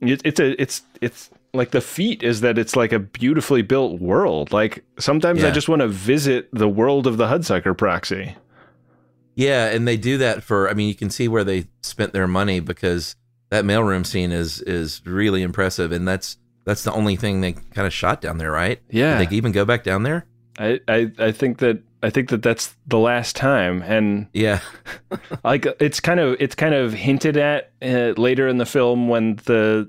[0.00, 4.00] it, it's a it's it's like the feat is that it's like a beautifully built
[4.00, 4.52] world.
[4.52, 8.36] Like sometimes I just want to visit the world of the Hudsucker proxy.
[9.34, 10.68] Yeah, and they do that for.
[10.68, 13.16] I mean, you can see where they spent their money because
[13.50, 17.86] that mailroom scene is is really impressive, and that's that's the only thing they kind
[17.86, 18.80] of shot down there, right?
[18.90, 19.18] Yeah.
[19.18, 20.26] Did they even go back down there?
[20.58, 24.60] I, I I think that I think that that's the last time, and Yeah,
[25.44, 29.36] like it's kind of it's kind of hinted at uh, later in the film when
[29.46, 29.88] the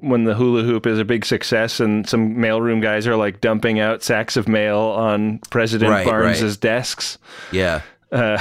[0.00, 3.78] when the hula hoop is a big success and some mailroom guys are like dumping
[3.78, 6.60] out sacks of mail on President Right, Barnes's right.
[6.60, 7.18] desks.
[7.52, 8.38] yeah, Uh,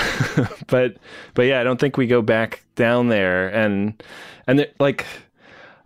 [0.68, 0.98] but
[1.34, 4.02] but yeah, I don't think we go back down there, and
[4.48, 5.06] and it, like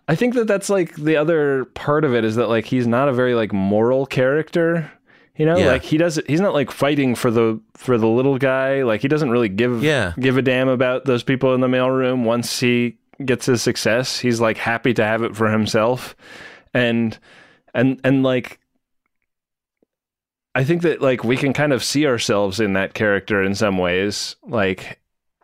[0.07, 3.10] I think that that's like the other part of it is that like he's not
[3.10, 4.91] a very like moral character.
[5.40, 5.68] You know, Yeah.
[5.68, 6.28] like he doesn't.
[6.30, 8.84] He's not like fighting for the for the little guy.
[8.84, 10.14] Like he doesn't really give Yeah.
[10.20, 14.20] give a damn about those people in the mailroom once he gets his success.
[14.20, 16.16] He's like happy to have it for himself.
[16.74, 17.18] And
[17.74, 18.60] and and like
[20.56, 23.78] I think that like we can kind of see ourselves in that character in some
[23.78, 25.00] ways, like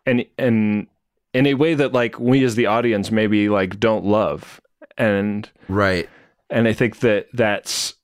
[0.05, 0.87] and and
[1.33, 4.59] in a way that like we as the audience maybe like don't love.
[4.97, 6.09] And right.
[6.49, 7.95] and I think that that's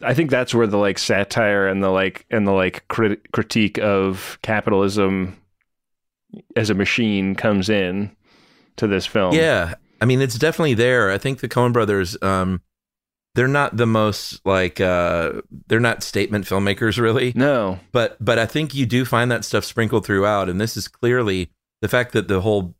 [0.00, 3.78] I think that's where the like satire and the like and the like crit- critique
[3.78, 5.36] of capitalism
[6.54, 8.14] as a machine comes in
[8.76, 9.34] to this film.
[9.34, 11.10] Yeah, I mean, it's definitely there.
[11.10, 12.60] I think the Coen Brothers, um,
[13.34, 17.32] they're not the most like uh, they're not statement filmmakers, really.
[17.34, 17.80] No.
[17.92, 21.50] but but I think you do find that stuff sprinkled throughout, and this is clearly
[21.82, 22.74] the fact that the whole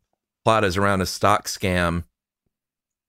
[0.45, 2.05] plot is around a stock scam.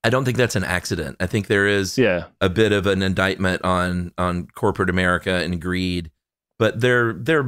[0.09, 1.17] I don't think that's an accident.
[1.21, 2.25] I think there is Yeah.
[2.41, 6.11] a bit of an indictment on on corporate America and greed,
[6.59, 7.47] but they're they're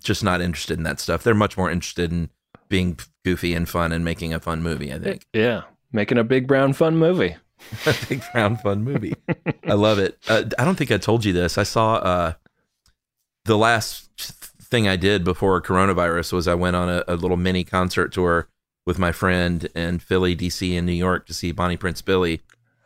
[0.00, 1.22] just not interested in that stuff.
[1.22, 2.30] They're much more interested in
[2.68, 4.92] being goofy and fun and making a fun movie.
[4.92, 5.62] I think Yeah.
[5.92, 7.36] Making a big brown fun movie.
[7.86, 9.14] a big brown fun movie.
[9.64, 10.18] I love it.
[10.28, 11.58] Uh, I don't think I told you this.
[11.58, 12.32] I saw uh,
[13.44, 14.08] the last
[14.60, 18.48] thing I did before coronavirus was I went on a, a little mini concert tour
[18.86, 22.40] with my friend in Philly, DC, and New York to see Bonnie Prince Billy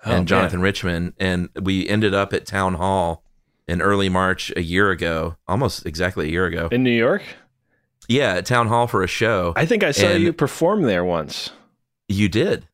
[0.07, 0.26] Oh, and man.
[0.26, 3.24] Jonathan Richman, and we ended up at Town Hall
[3.66, 6.68] in early March a year ago, almost exactly a year ago.
[6.70, 7.22] In New York?
[8.07, 9.55] Yeah, at Town Hall for a show.
[9.57, 11.51] I think I saw And you perform there once.
[12.07, 12.66] You did.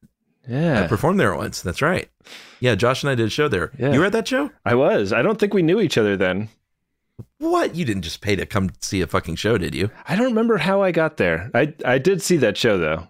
[0.49, 0.83] Yeah.
[0.83, 1.63] I performed there once.
[1.63, 2.09] That's right.
[2.59, 3.71] Yeah, Josh and I did a show there.
[3.79, 3.93] Yeah.
[3.93, 4.51] You were at that show?
[4.65, 5.13] I was.
[5.13, 6.49] I don't think we knew each other then.
[7.39, 7.75] What?
[7.75, 9.91] You didn't just pay to come see a fucking show, did you?
[10.09, 11.51] I don't remember how I got there.
[11.55, 13.09] I I did see that show though.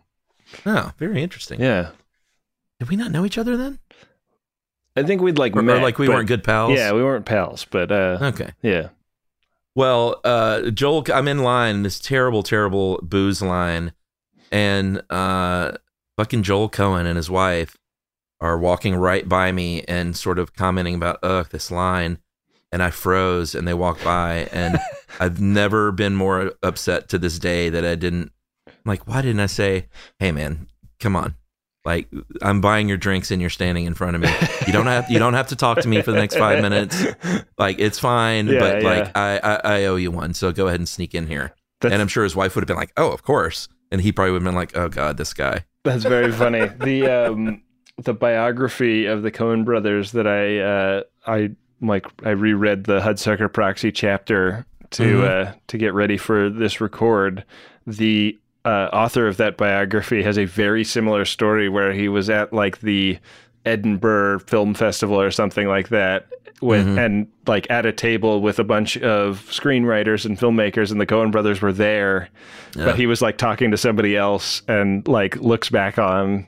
[0.67, 1.61] Oh, very interesting.
[1.61, 1.91] Yeah.
[2.79, 3.79] Did we not know each other then?
[4.97, 6.77] I think we'd like Or- or like we but- weren't good pals?
[6.77, 8.51] Yeah, we weren't pals, but uh Okay.
[8.63, 8.89] yeah.
[9.77, 13.93] Well, uh, Joel, I'm in line, this terrible, terrible booze line,
[14.51, 15.73] and uh,
[16.17, 17.77] fucking Joel Coen and his wife
[18.41, 22.19] are walking right by me and sort of commenting about, ugh, this line.
[22.73, 24.79] And I froze and they walked by, and
[25.21, 28.31] I've never been more upset to this day that I didn't,
[28.85, 29.89] like, why didn't I say,
[30.21, 30.69] hey, man,
[31.01, 31.35] come on.
[31.85, 32.09] Like
[32.43, 34.29] I'm buying your drinks and you're standing in front of me.
[34.67, 37.03] You don't have you don't have to talk to me for the next five minutes.
[37.57, 38.89] Like it's fine, Yeah, but yeah.
[38.89, 41.55] like I, I I owe you one, so go ahead and sneak in here.
[41.81, 44.13] That's- and I'm sure his wife would have been like, "Oh, of course," and he
[44.13, 46.67] probably would have been like, "Oh God, this guy." That's very funny.
[46.67, 47.63] the um
[48.05, 53.53] the biography of the Coen brothers that I uh I like I reread the Hudsucker
[53.53, 55.25] Proxy chapter to Mhm.
[55.49, 57.45] uh to get ready for this record.
[57.87, 62.53] The uh, author of that biography has a very similar story where he was at
[62.53, 63.19] like the
[63.65, 66.27] Edinburgh Film Festival or something like that
[66.61, 66.99] with Mhm.
[67.07, 71.31] and like at a table with a bunch of screenwriters and filmmakers and the Coen
[71.31, 72.29] brothers were there
[72.77, 72.85] Yeah.
[72.87, 76.47] but he was like talking to somebody else and like looks back on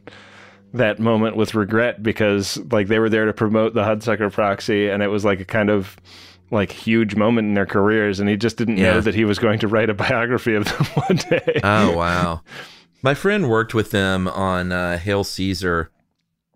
[0.75, 5.03] that moment with regret because like they were there to promote the Hudsucker proxy and
[5.03, 5.97] it was like a kind of
[6.51, 8.95] like huge moment in their careers and he just didn't Yeah.
[8.95, 11.61] know that he was going to write a biography of them one day.
[11.63, 12.43] Oh wow.
[13.03, 15.91] My friend worked with them on uh, Hail Caesar,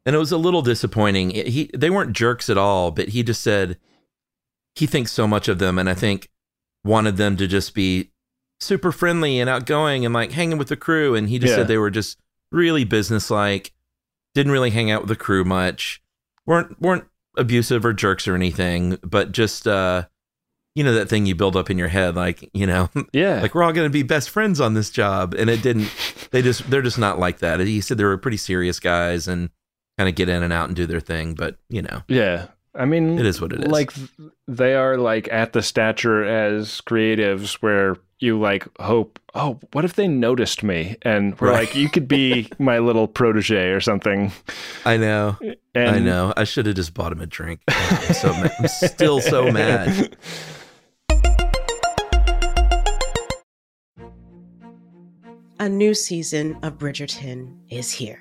[0.05, 1.33] and it was a little disappointing.
[1.33, 3.79] It- he they weren't jerks at all, but he just said
[4.77, 6.29] he thinks so much of them, and I think
[6.85, 8.11] wanted them to just be
[8.61, 11.15] super friendly and outgoing and like hanging with the crew.
[11.17, 11.57] And he just Yeah.
[11.57, 12.17] said they were just
[12.53, 13.73] really businesslike,
[14.37, 16.03] didn't really hang out with the crew much,
[16.45, 17.05] weren't weren't
[17.39, 20.05] abusive or jerks or anything, but just uh,
[20.75, 23.41] you know that thing you build up in your head, like you know, yeah.
[23.41, 25.91] like we're all going to be best friends on this job and it didn't
[26.33, 29.49] they just they're just not like that he said they were pretty serious guys and
[29.97, 32.49] kind of get in and out and do their thing but you know yeah.
[32.79, 33.69] I mean It is what it is.
[33.71, 34.09] Like th-
[34.47, 39.95] they are like at the stature as creatives where you like hope, oh, what if
[39.95, 40.97] they noticed me?
[41.03, 41.61] And we're Right.
[41.67, 44.33] like, you could be my little protege or something.
[44.85, 45.37] i know
[45.75, 48.53] And i know i should have just bought him a drink i'm so mad.
[48.59, 50.17] i'm still so mad
[55.59, 58.21] A new season of Bridgerton is here.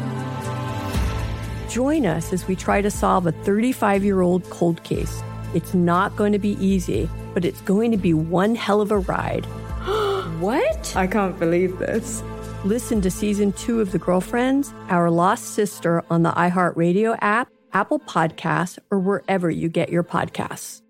[1.71, 5.23] Join us as we try to solve a 35 year old cold case.
[5.53, 8.99] It's not going to be easy, but it's going to be one hell of a
[8.99, 9.45] ride.
[10.41, 10.95] What?
[10.97, 12.23] I can't believe this.
[12.65, 17.99] Listen to season two of The Girlfriends, Our Lost Sister on the iHeartRadio app, Apple
[17.99, 20.81] Podcasts, or wherever you get your podcasts.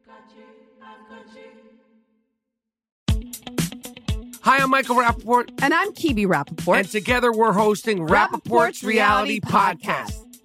[4.43, 5.51] Hi, I'm Michael Rapaport.
[5.61, 6.79] And I'm Kibi Rapaport.
[6.79, 10.30] And together we're hosting Rapaport's, Reality Podcast.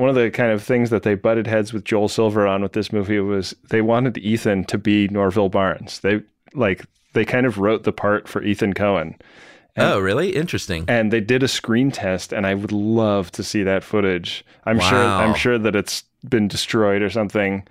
[0.00, 2.72] One of the kind of things that they butted heads with Joel Silver on with
[2.72, 6.00] this movie was they wanted Ethan to be Norville Barnes.
[6.00, 6.22] They
[6.54, 9.20] like they kind of wrote the part for Ethan Coen.
[9.76, 10.34] oh, really?
[10.34, 10.86] Interesting.
[10.88, 14.42] And they did a screen test, and I would love to see that footage.
[14.64, 15.04] I'm sure.
[15.04, 17.68] I'm sure that it's been destroyed or something.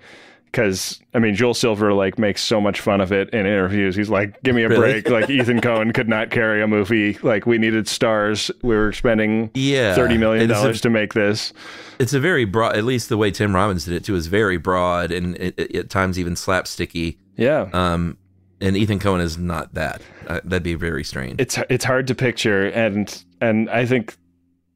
[0.50, 3.94] Because I mean, Joel Silver like makes so much fun of it in interviews.
[3.94, 5.00] He's like, "Give me a Really?
[5.00, 7.16] break!" Like Ethan Coen could not carry a movie.
[7.22, 8.50] Like we needed stars.
[8.62, 11.52] We were spending Yeah, thirty million it is a- dollars to make this.
[11.98, 12.76] It's a very broad.
[12.76, 15.74] At least the way Tim Robbins did it too is very broad and it, it-
[15.76, 17.16] at times even slapsticky.
[17.36, 17.68] Yeah.
[17.72, 18.16] Um,
[18.60, 20.02] and Ethan Coen is not that.
[20.26, 21.40] Uh, that'd be very strange.
[21.40, 24.16] it's it's hard to picture and and I think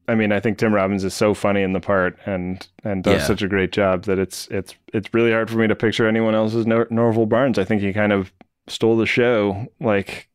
[0.07, 3.21] I mean I think Tim Robbins is so funny in the part and and does
[3.21, 3.27] Yeah.
[3.27, 6.35] such a great job that it's it's it's really hard for me to picture anyone
[6.35, 7.57] else as Nor- Norville Barnes.
[7.59, 8.31] I think he kind of
[8.67, 10.29] stole the show like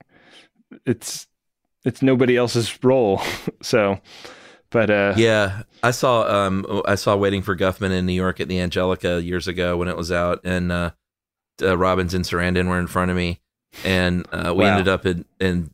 [0.87, 1.27] it's
[1.85, 3.21] it's nobody else's role.
[3.63, 4.01] so
[4.71, 8.49] but uh yeah, I saw um I saw Waiting for Guffman in New York at
[8.49, 10.91] the Angelika years ago when it was out, and uh,
[11.63, 13.41] uh, Robbins and Sarandon were in front of me,
[13.85, 14.71] and uh, we Wow.
[14.79, 15.73] ended up in in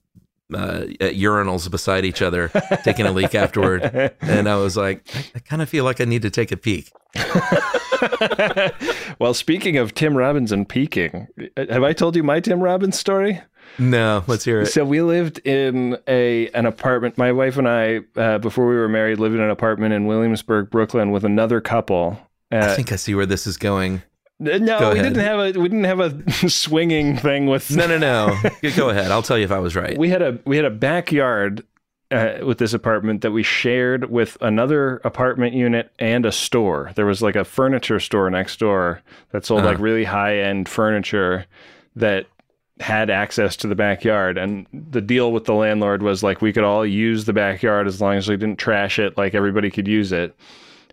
[0.54, 2.50] uh, at urinals beside each other,
[2.84, 3.82] taking a leak afterward,
[4.20, 6.56] and I was like, I, I kind of feel like I need to take a
[6.56, 6.92] peek.
[9.18, 13.40] well, speaking of Tim Robbins and peaking, have I told you my Tim Robbins story?
[13.78, 14.66] No, let's hear it.
[14.66, 17.18] So we lived in a an apartment.
[17.18, 20.70] My wife and I, uh, before we were married, lived in an apartment in Williamsburg,
[20.70, 22.18] Brooklyn, with another couple.
[22.52, 24.02] Uh, I think I see where this is going.
[24.38, 27.70] No, go we didn't have a we didn't have a swinging thing with.
[27.74, 28.36] No, no, no.
[28.76, 29.10] Go ahead.
[29.10, 29.96] I'll tell you if I was right.
[29.96, 31.64] We had a we had a backyard
[32.10, 36.92] uh, with this apartment that we shared with another apartment unit and a store.
[36.96, 39.70] There was like a furniture store next door that sold Uh-huh.
[39.70, 41.46] like really high end furniture
[41.96, 42.26] that
[42.78, 46.62] had access to the backyard and the deal with the landlord was like we could
[46.62, 50.12] all use the backyard as long as we didn't trash it like everybody could use
[50.12, 50.36] it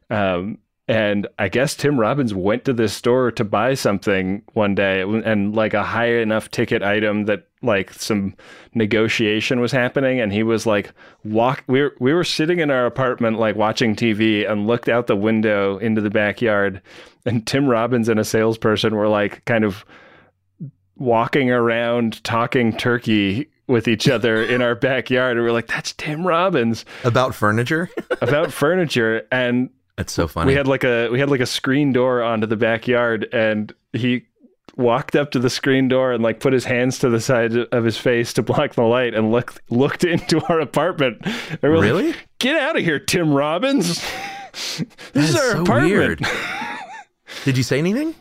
[0.10, 5.02] um, and I guess Tim Robbins went to this store to buy something one day
[5.02, 8.36] and like a high enough ticket item that like some
[8.74, 10.20] negotiation was happening.
[10.20, 13.96] And he was like walk we were, we were sitting in our apartment like watching
[13.96, 16.82] TV and looked out the window into the backyard.
[17.26, 19.86] And Tim Robbins and a salesperson were like kind of
[20.98, 25.38] walking around talking turkey with each other in our backyard.
[25.38, 26.84] And we are like that's Tim Robbins.
[27.06, 27.90] About furniture?
[28.22, 29.26] about furniture.
[29.32, 30.48] And That's so funny.
[30.48, 34.26] we had like a we had like a screen door onto the backyard, and he
[34.76, 37.84] walked up to the screen door and like put his hands to the side of
[37.84, 41.20] his face to block the light and looked looked into our apartment.
[41.26, 42.16] And we're like, Really?
[42.40, 44.02] Get out of here, Tim Robbins.
[44.52, 44.82] this
[45.14, 45.92] is That our so apartment.
[45.94, 46.22] weird.
[47.46, 48.16] Did you say anything?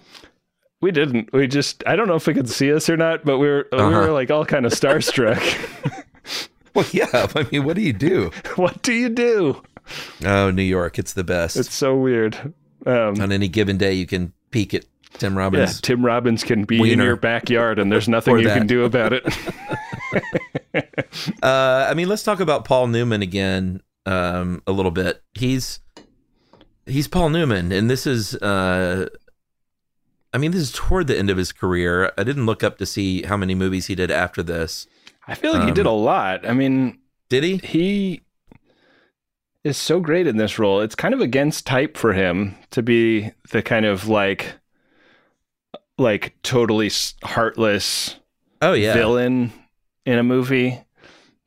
[0.82, 1.32] We didn't.
[1.32, 3.68] We just I don't know if it could see us or not, but we were
[3.72, 3.90] we Uh-huh.
[4.00, 5.40] were like all kind of starstruck.
[6.74, 7.26] Well, yeah.
[7.36, 8.30] I mean, what do you do?
[8.56, 9.62] what do you do?
[10.24, 10.98] Oh, New York.
[10.98, 11.56] It's the best.
[11.56, 12.52] It's so weird.
[12.86, 14.84] Um, On any given day, you can peek at
[15.14, 15.80] Tim yeah, Robbins.
[15.80, 18.58] Tim Robbins can be in your backyard, and there's nothing you that.
[18.58, 19.24] can do about it.
[21.42, 25.22] Uh, I mean, let's talk about Paul Newman again um, a little bit.
[25.34, 25.80] He's
[26.86, 29.08] he's Paul Newman, and this is, uh,
[30.32, 32.10] I mean, this is toward the end of his career.
[32.16, 34.86] I didn't look up to see how many movies he did after this.
[35.28, 36.48] I feel like he Um, did a lot.
[36.48, 37.56] I mean, Did he?
[37.58, 38.22] he
[39.64, 40.80] is so great in this role.
[40.80, 44.54] It's kind of against type for him to be the kind of like
[45.98, 46.90] like totally
[47.22, 48.16] heartless
[48.60, 48.94] Oh yeah.
[48.94, 49.52] villain
[50.06, 50.80] in a movie,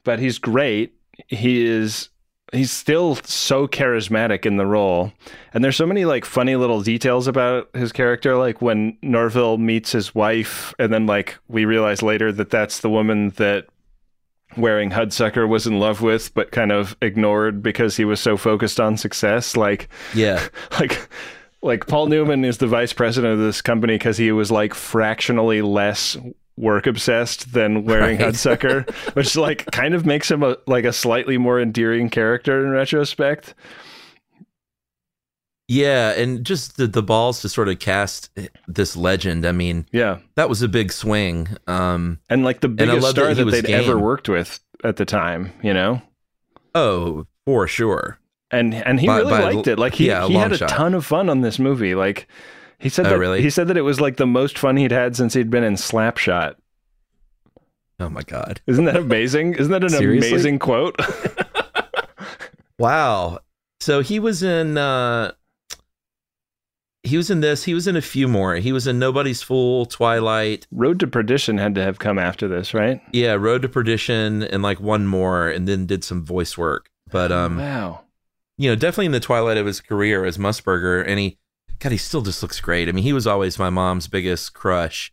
[0.03, 0.93] but he's great.
[1.27, 2.09] He is
[2.53, 5.11] he's still so charismatic in the role.
[5.53, 9.91] And there's so many like funny little details about his character like when Norville meets
[9.91, 13.65] his wife and then like we realize later that that's the woman that
[14.57, 18.79] Waring Hudsucker was in love with but kind of ignored because he was so focused
[18.79, 20.45] on success like Yeah.
[20.79, 21.09] like
[21.61, 25.61] like Paul Newman is the vice president of this company because he was like fractionally
[25.61, 26.15] less
[26.57, 28.33] work obsessed than Waring Right.
[28.33, 32.71] Hudsucker, which like kind of makes him a like a slightly more endearing character in
[32.71, 33.53] retrospect.
[35.67, 38.29] Yeah, and just the, the balls to sort of cast
[38.67, 39.45] this legend.
[39.47, 41.47] I mean, Yeah, that was a big swing.
[41.65, 45.51] Um, and like the biggest love that that, they'd ever worked with at the time,
[45.63, 46.01] you know.
[46.75, 48.19] oh, for sure.
[48.51, 49.79] And and he By- really by- liked it.
[49.79, 50.69] Like he, yeah, he had a shot.
[50.69, 51.95] ton of fun on this movie.
[51.95, 52.27] Like
[52.77, 53.41] he said Oh, that really?
[53.41, 55.73] he said that it was like the most fun he'd had since he'd been in
[55.73, 56.55] Slapshot.
[57.99, 58.61] Oh my god.
[58.67, 59.55] Isn't that amazing?
[59.55, 60.29] Isn't that an Seriously?
[60.29, 60.95] amazing quote?
[62.77, 63.39] Wow.
[63.79, 65.31] So he was in uh
[67.05, 68.55] he was in this, he was in a few more.
[68.55, 72.73] He was in Nobody's Fool, Twilight, Road to Perdition had to have come after this,
[72.73, 73.01] right?
[73.13, 76.89] yeah, Road to Perdition and like one more and then did some voice work.
[77.11, 78.01] But um Wow.
[78.57, 81.37] you know, definitely in the twilight of his career as Mussburger, and he,
[81.79, 82.89] God, he still just looks great.
[82.89, 85.11] I mean, he was always my mom's biggest crush.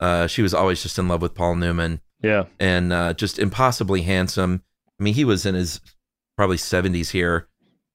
[0.00, 2.44] Uh, she was always just in love with Paul Newman, Yeah.
[2.58, 4.62] and uh, just impossibly handsome.
[4.98, 5.80] I mean, he was in his
[6.36, 7.46] probably seventies here,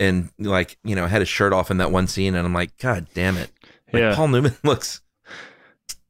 [0.04, 2.54] and like you know, I had his shirt off in that one scene, and I'm
[2.54, 3.50] like, God damn it,
[3.92, 4.16] like, Yeah.
[4.16, 5.02] Paul Newman looks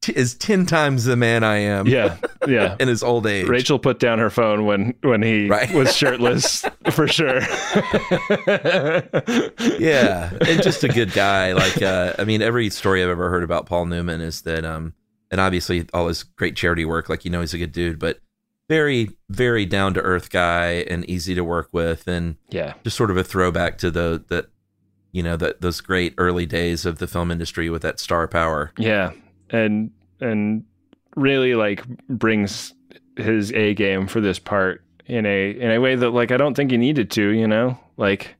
[0.02, 1.86] t- is ten times the man I am.
[1.86, 2.16] Yeah.
[2.46, 2.76] Yeah.
[2.80, 3.46] in his old age.
[3.48, 5.72] Rachel put down her phone when when he Right.
[5.72, 7.40] was shirtless for sure.
[9.78, 13.42] yeah and just a good guy like uh i mean every story i've ever heard
[13.42, 14.92] about paul newman is that um
[15.30, 18.18] and obviously all his great charity work like you know he's a good dude but
[18.68, 22.74] very very down to earth guy and easy to work with and Yeah.
[22.82, 24.46] just sort of a throwback to the that
[25.12, 28.72] you know that those great early days of the film industry with that star power
[28.78, 29.12] Yeah.
[29.50, 29.90] And
[30.20, 30.64] and
[31.16, 32.72] really like brings
[33.16, 36.54] his A game for this part in a in a way that like I don't
[36.54, 37.78] think he needed to, you know?
[37.96, 38.34] Like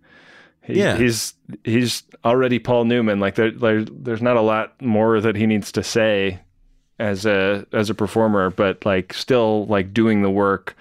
[0.62, 0.97] he, Yeah.
[0.97, 3.20] he's he's already Paul Newman.
[3.20, 6.41] Like there, there there's not a lot more that he needs to say
[6.99, 10.76] as a as a performer, but like still like doing the work.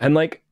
[0.00, 0.42] And like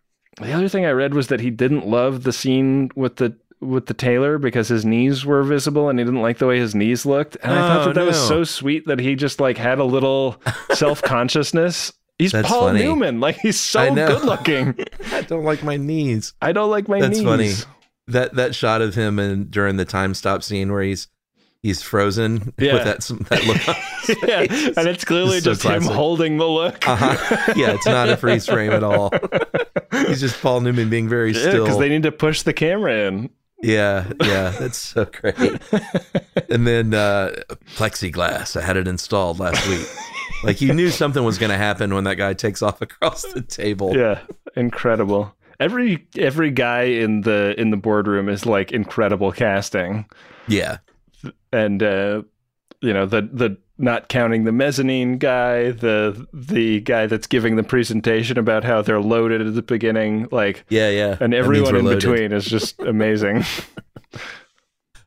[0.40, 3.86] the other thing I read was that he didn't love the scene with the with
[3.86, 7.06] the tailor because his knees were visible and he didn't like the way his knees
[7.06, 7.36] looked.
[7.42, 9.84] And I thought Oh, that that was so sweet that he just like had a
[9.84, 10.40] little
[10.72, 11.92] self consciousness.
[12.18, 12.82] He's That's Paul funny.
[12.84, 13.20] Newman.
[13.20, 14.76] Like he's so good looking.
[15.12, 17.26] i don't like my knees I don't like my That's knees.
[17.26, 17.52] funny.
[18.08, 21.08] That that shot of him and during the time stop scene where he's
[21.64, 22.74] he's frozen Yeah.
[22.74, 23.00] with that
[23.30, 23.68] that look.
[23.68, 23.74] On
[24.06, 26.86] his yeah, and it's clearly It's so just him holding the look.
[26.86, 27.52] Uh-huh.
[27.56, 29.10] Yeah, it's not a freeze frame at all.
[30.06, 31.64] He's just Paul Newman being very Yeah, still.
[31.64, 33.30] because they need to push the camera in.
[33.62, 35.36] yeah, yeah, that's so great.
[36.50, 37.30] and then uh,
[37.76, 38.56] plexiglass.
[38.60, 39.86] I had it installed last week.
[40.42, 43.40] Like you knew something was going to happen when that guy takes off across the
[43.40, 43.96] table.
[43.96, 44.20] Yeah,
[44.56, 45.34] incredible.
[45.60, 50.04] Every every guy in the in the boardroom is like incredible casting,
[50.48, 50.78] Yeah.
[51.52, 52.22] And uh,
[52.80, 57.62] you know the the not counting the mezzanine guy, the the guy that's giving the
[57.64, 61.16] presentation about how they're loaded at the beginning, like Yeah, yeah.
[61.20, 62.00] and everyone in loaded.
[62.00, 63.42] between is just amazing.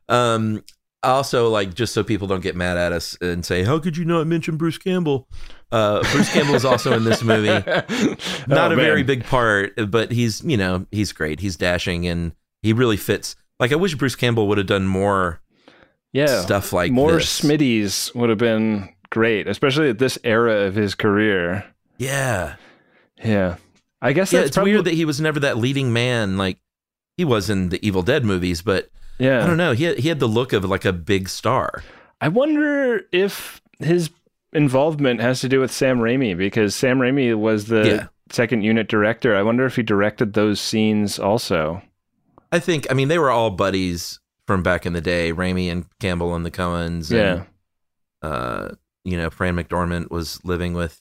[0.08, 0.64] Um,
[1.02, 4.04] also, like, just so people don't get mad at us and say, "How could you
[4.04, 5.28] not mention Bruce Campbell?"
[5.70, 7.48] Uh, Bruce Campbell is also in this movie.
[8.48, 11.40] Not Oh, a very big part, but he's you know he's great.
[11.40, 13.36] He's dashing and he really fits.
[13.60, 15.40] Like, I wish Bruce Campbell would have done more
[16.12, 17.40] yeah stuff like more this.
[17.42, 21.64] Smitties would have been great, especially at this era of his career.
[21.98, 22.56] Yeah,
[23.22, 23.56] Yeah,
[24.00, 24.40] I guess yeah.
[24.40, 26.36] It's probably, weird that he was never that leading man.
[26.36, 26.58] Like,
[27.16, 29.42] he was in the Evil Dead movies, but yeah.
[29.42, 29.72] I don't know.
[29.72, 31.82] He had, he had the look of like a big star.
[32.20, 34.10] I wonder if his
[34.52, 38.06] involvement has to do with Sam Raimi because Sam Raimi was the Yeah.
[38.30, 39.34] second unit director.
[39.36, 41.82] I wonder if he directed those scenes also.
[42.52, 42.86] I think.
[42.90, 45.30] I mean, they were all buddies from back in the day.
[45.30, 47.10] Raimi and Campbell and the Coens.
[47.12, 47.44] Yeah.
[48.22, 48.68] And, uh,
[49.04, 51.00] you know, Fran McDormand was living with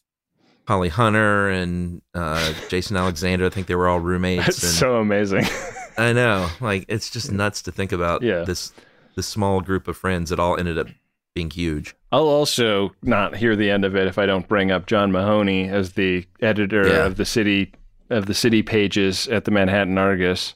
[0.67, 3.45] Holly Hunter and uh, Jason Alexander.
[3.45, 4.45] I think they were all roommates.
[4.45, 5.45] That's and so amazing.
[5.97, 8.21] I know, like, it's just nuts to think about.
[8.21, 8.43] Yeah.
[8.43, 8.73] This
[9.15, 10.87] this small group of friends that all ended up
[11.33, 11.95] being huge.
[12.11, 15.69] I'll also not hear the end of it if I don't bring up John Mahoney
[15.69, 17.05] as the editor Yeah.
[17.05, 17.71] of the city
[18.09, 20.53] of the city pages at the Manhattan Argus.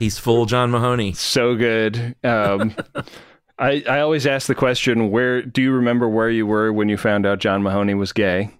[0.00, 1.12] He's full John Mahoney.
[1.12, 2.16] So good.
[2.24, 2.74] Um,
[3.58, 6.96] I I always ask the question: Where do you remember where you were when you
[6.96, 8.50] found out John Mahoney was gay?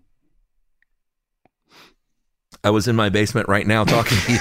[2.62, 4.32] I was in my basement right now talking to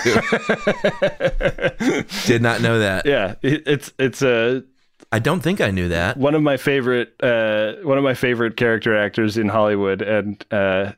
[1.80, 2.04] you.
[2.26, 3.06] Did not know that.
[3.06, 4.64] Yeah, it, it's it's a.
[5.10, 6.18] I don't think I knew that.
[6.18, 10.92] One of my favorite, uh, one of my favorite character actors in Hollywood, and uh,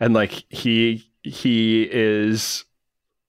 [0.00, 2.64] and like he he is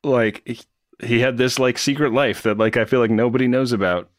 [0.01, 0.65] like
[1.05, 4.09] he, had this like secret life that like I feel like nobody knows about.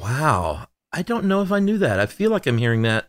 [0.00, 1.98] Wow, I don't know if I knew that.
[2.00, 3.08] I feel like I'm hearing that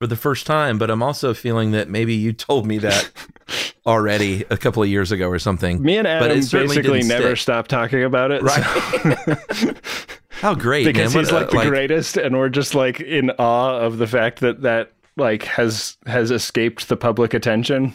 [0.00, 3.10] for the first time, but I'm also feeling that maybe you told me that
[3.86, 5.80] already a couple of years ago or something.
[5.80, 7.42] Me and but Adam it basically never stick.
[7.42, 8.42] stop talking about it.
[8.42, 9.76] Right.
[10.30, 11.22] How great, because man.
[11.22, 14.40] he's What, like uh, the greatest, and we're just like in awe of the fact
[14.40, 17.94] that that like has has escaped the public attention.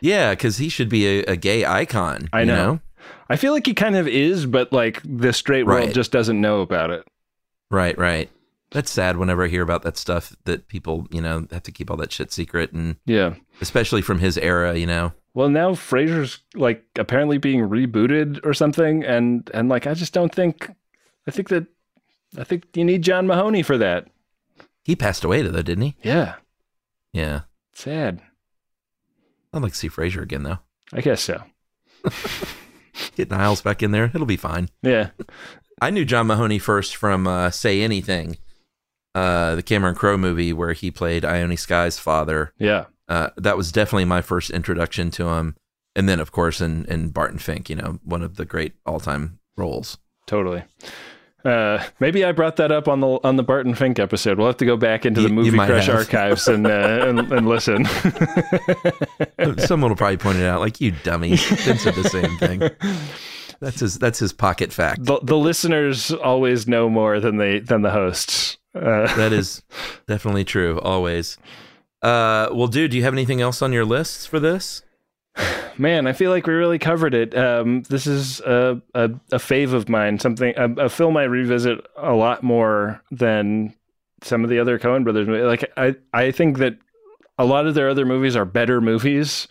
[0.00, 2.28] Yeah, because he should be a, a gay icon.
[2.32, 2.80] I you know.
[3.28, 5.94] I feel like he kind of is, but like the straight world Right.
[5.94, 7.06] just doesn't know about it.
[7.70, 8.30] Right, right.
[8.70, 11.90] That's sad whenever I hear about that stuff that people, you know, have to keep
[11.90, 13.34] all that shit secret and Yeah.
[13.60, 15.12] especially from his era, you know.
[15.34, 20.34] Well, now Frasier's like apparently being rebooted or something, and and like I just don't
[20.34, 20.70] think.
[21.26, 21.66] I think that
[22.36, 24.08] I think you need John Mahoney for that.
[24.84, 25.96] He passed away though, didn't he?
[26.02, 26.36] Yeah,
[27.12, 27.42] Yeah.
[27.72, 28.20] sad.
[29.52, 30.58] I'd like to see Frasier again though.
[30.92, 31.42] I guess so.
[33.16, 34.06] Get Niles back in there.
[34.06, 34.68] It'll be fine.
[34.82, 35.10] Yeah.
[35.80, 38.36] I knew John Mahoney first from uh, Say Anything,
[39.14, 42.52] uh, the Cameron Crowe movie where he played Ione Skye's father.
[42.58, 42.86] Yeah.
[43.08, 45.56] Uh, that was definitely my first introduction to him.
[45.96, 49.00] And then, of course, in, in Barton Fink, you know, one of the great all
[49.00, 49.98] time roles.
[50.26, 50.62] Totally.
[51.44, 54.38] Uh, maybe I brought that up on the on the Barton Fink episode.
[54.38, 55.96] We'll have to go back into the you movie might crush have.
[55.96, 56.70] archives and, uh,
[57.06, 57.84] and and listen.
[59.58, 61.30] Someone will probably point it out, like, you dummy.
[61.30, 62.70] Ben said the same thing.
[63.60, 65.04] That's his, that's his pocket fact.
[65.04, 68.58] the, the listeners always know more than they than the hosts.
[68.74, 69.62] Uh, That is
[70.06, 71.38] definitely true, always.
[72.02, 74.82] Uh, well, dude, do you have anything else on your lists for this?
[75.78, 77.36] Man, I feel like we really covered it.
[77.36, 80.18] Um, this is a, a a fave of mine.
[80.18, 83.74] Something a, a film I revisit a lot more than
[84.22, 85.28] some of the other Coen Brothers.
[85.28, 85.44] movies.
[85.44, 86.78] Like I I think that
[87.38, 89.46] a lot of their other movies are better movies.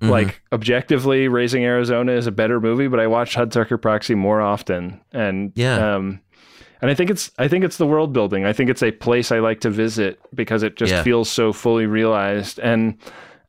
[0.00, 0.10] Mhm.
[0.10, 5.00] Like objectively, Raising Arizona is a better movie, but I watch Hudsucker Proxy more often,
[5.12, 5.94] and Yeah.
[5.96, 6.20] um,
[6.80, 8.44] and I think it's I think it's the world building.
[8.44, 11.02] I think it's a place I like to visit because it just Yeah.
[11.02, 12.96] feels so fully realized and.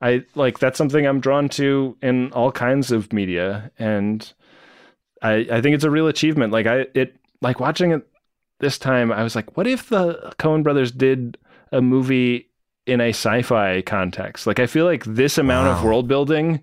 [0.03, 4.31] I like that's something I'm drawn to in all kinds of media, and
[5.21, 6.51] I I think it's a real achievement.
[6.51, 8.05] Like I it like watching it
[8.59, 11.37] this time, I was like, what if the Coen Brothers did
[11.71, 12.49] a movie
[12.85, 14.45] in a sci-fi context?
[14.45, 16.61] Like I feel like this amount of world building,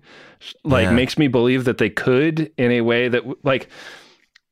[0.63, 0.91] like Yeah.
[0.91, 3.69] makes me believe that they could in a way that like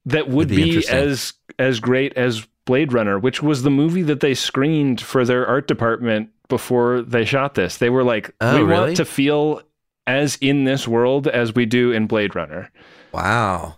[0.06, 4.20] that would be be, as as great as Blade Runner, which was the movie that
[4.20, 7.78] they screened for their art department before they shot this.
[7.78, 8.82] They were like, Oh, we really?
[8.88, 9.62] want to feel
[10.06, 12.70] as in this world as we do in Blade Runner.
[13.14, 13.78] Wow.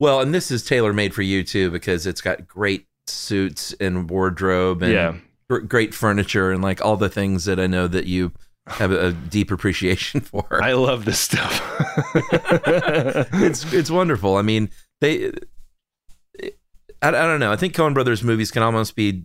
[0.00, 4.10] Well, and this is tailor made for you too because it's got great suits and
[4.10, 5.14] wardrobe and Yeah.
[5.48, 8.32] gr- great furniture and like all the things that I know that you
[8.66, 10.62] have a, a deep appreciation for.
[10.62, 11.62] I love this stuff.
[13.34, 14.36] it's it's wonderful.
[14.36, 15.32] I mean, they
[17.02, 17.52] I, I don't know.
[17.52, 19.24] I think Coen Brothers movies can almost be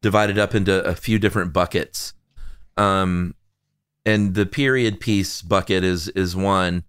[0.00, 2.12] divided up into a few different buckets.
[2.76, 3.34] Um
[4.04, 6.84] and the period piece bucket is is one.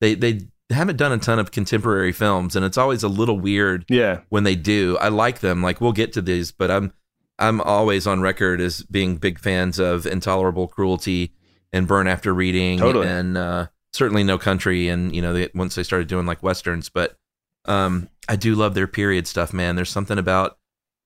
[0.00, 3.86] They they haven't done a ton of contemporary films and it's always a little weird
[3.88, 4.20] yeah.
[4.28, 4.98] when they do.
[5.00, 5.62] I like them.
[5.62, 6.92] Like we'll get to these, but I'm
[7.38, 11.32] I'm always on record as being big fans of Intolerable Cruelty
[11.72, 13.06] and Burn After Reading Totally.
[13.06, 16.88] and uh, certainly No Country and you know they, once they started doing like westerns,
[16.88, 17.16] but
[17.64, 19.76] um, I do love their period stuff, man.
[19.76, 20.58] There's something about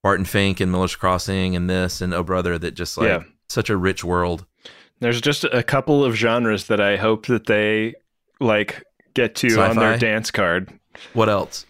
[0.03, 3.23] Barton Fink and Miller's Crossing and this and Oh Brother that just like Yeah.
[3.53, 4.47] Such a rich world.
[5.01, 7.95] There's just a couple of genres that I hope that they
[8.41, 8.83] like
[9.15, 10.73] get to on their dance card.
[11.13, 11.67] What else?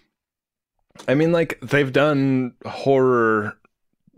[1.08, 3.56] I mean, like they've done horror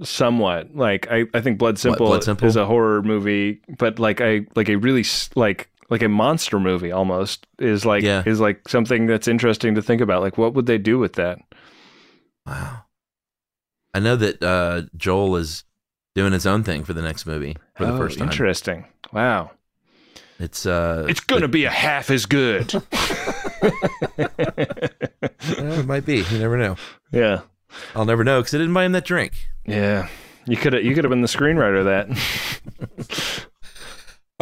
[0.02, 0.74] somewhat.
[0.74, 2.48] Like I, I think Blood Simple, Blood Simple?
[2.48, 5.04] is a horror movie, but like I like a really
[5.36, 8.22] like like a monster movie almost is like Yeah.
[8.26, 10.22] is like something that's interesting to think about.
[10.22, 11.38] Like what would they do with that?
[12.46, 12.80] Wow.
[13.94, 15.62] I know that uh, Joel is
[16.14, 18.28] doing his own thing for the next movie for the Oh, first time.
[18.28, 18.86] Interesting.
[19.12, 19.50] Wow.
[20.38, 22.72] It's uh, It's gonna be a half as good.
[25.46, 26.18] It might be.
[26.22, 26.76] You never know.
[27.12, 27.40] yeah.
[27.94, 29.32] I'll never know because I didn't buy him that drink.
[29.66, 30.08] Yeah.
[30.46, 33.46] You could have you could have been the screenwriter of that.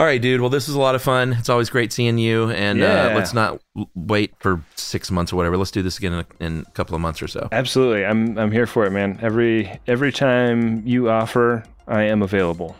[0.02, 0.40] All right, dude.
[0.40, 1.34] Well, this was a lot of fun.
[1.34, 2.50] It's always great seeing you.
[2.50, 3.10] And Yeah.
[3.12, 3.60] uh, let's not
[3.94, 5.56] wait for six months or whatever.
[5.56, 7.48] Let's do this again in a, in a couple of months or so.
[7.52, 8.04] Absolutely.
[8.04, 9.20] I'm I'm here for it, man.
[9.22, 12.74] Every every time you offer, I am available.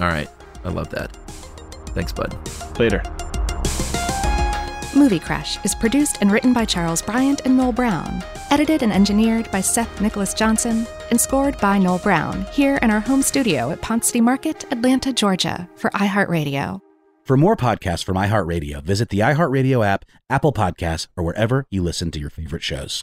[0.00, 0.30] All right.
[0.64, 1.14] I love that.
[1.88, 2.34] Thanks, bud.
[2.78, 3.02] Later.
[4.96, 9.50] Movie Crush is produced and written by Charles Bryant and Noel Brown, edited and engineered
[9.50, 13.80] by Seth Nicholas Johnson, and scored by Noel Brown here in our home studio at
[13.82, 16.80] Ponce City Market, Atlanta, Georgia, for iHeartRadio.
[17.24, 22.10] For more podcasts from iHeartRadio, visit the iHeartRadio app, Apple Podcasts, or wherever you listen
[22.12, 23.02] to your favorite shows.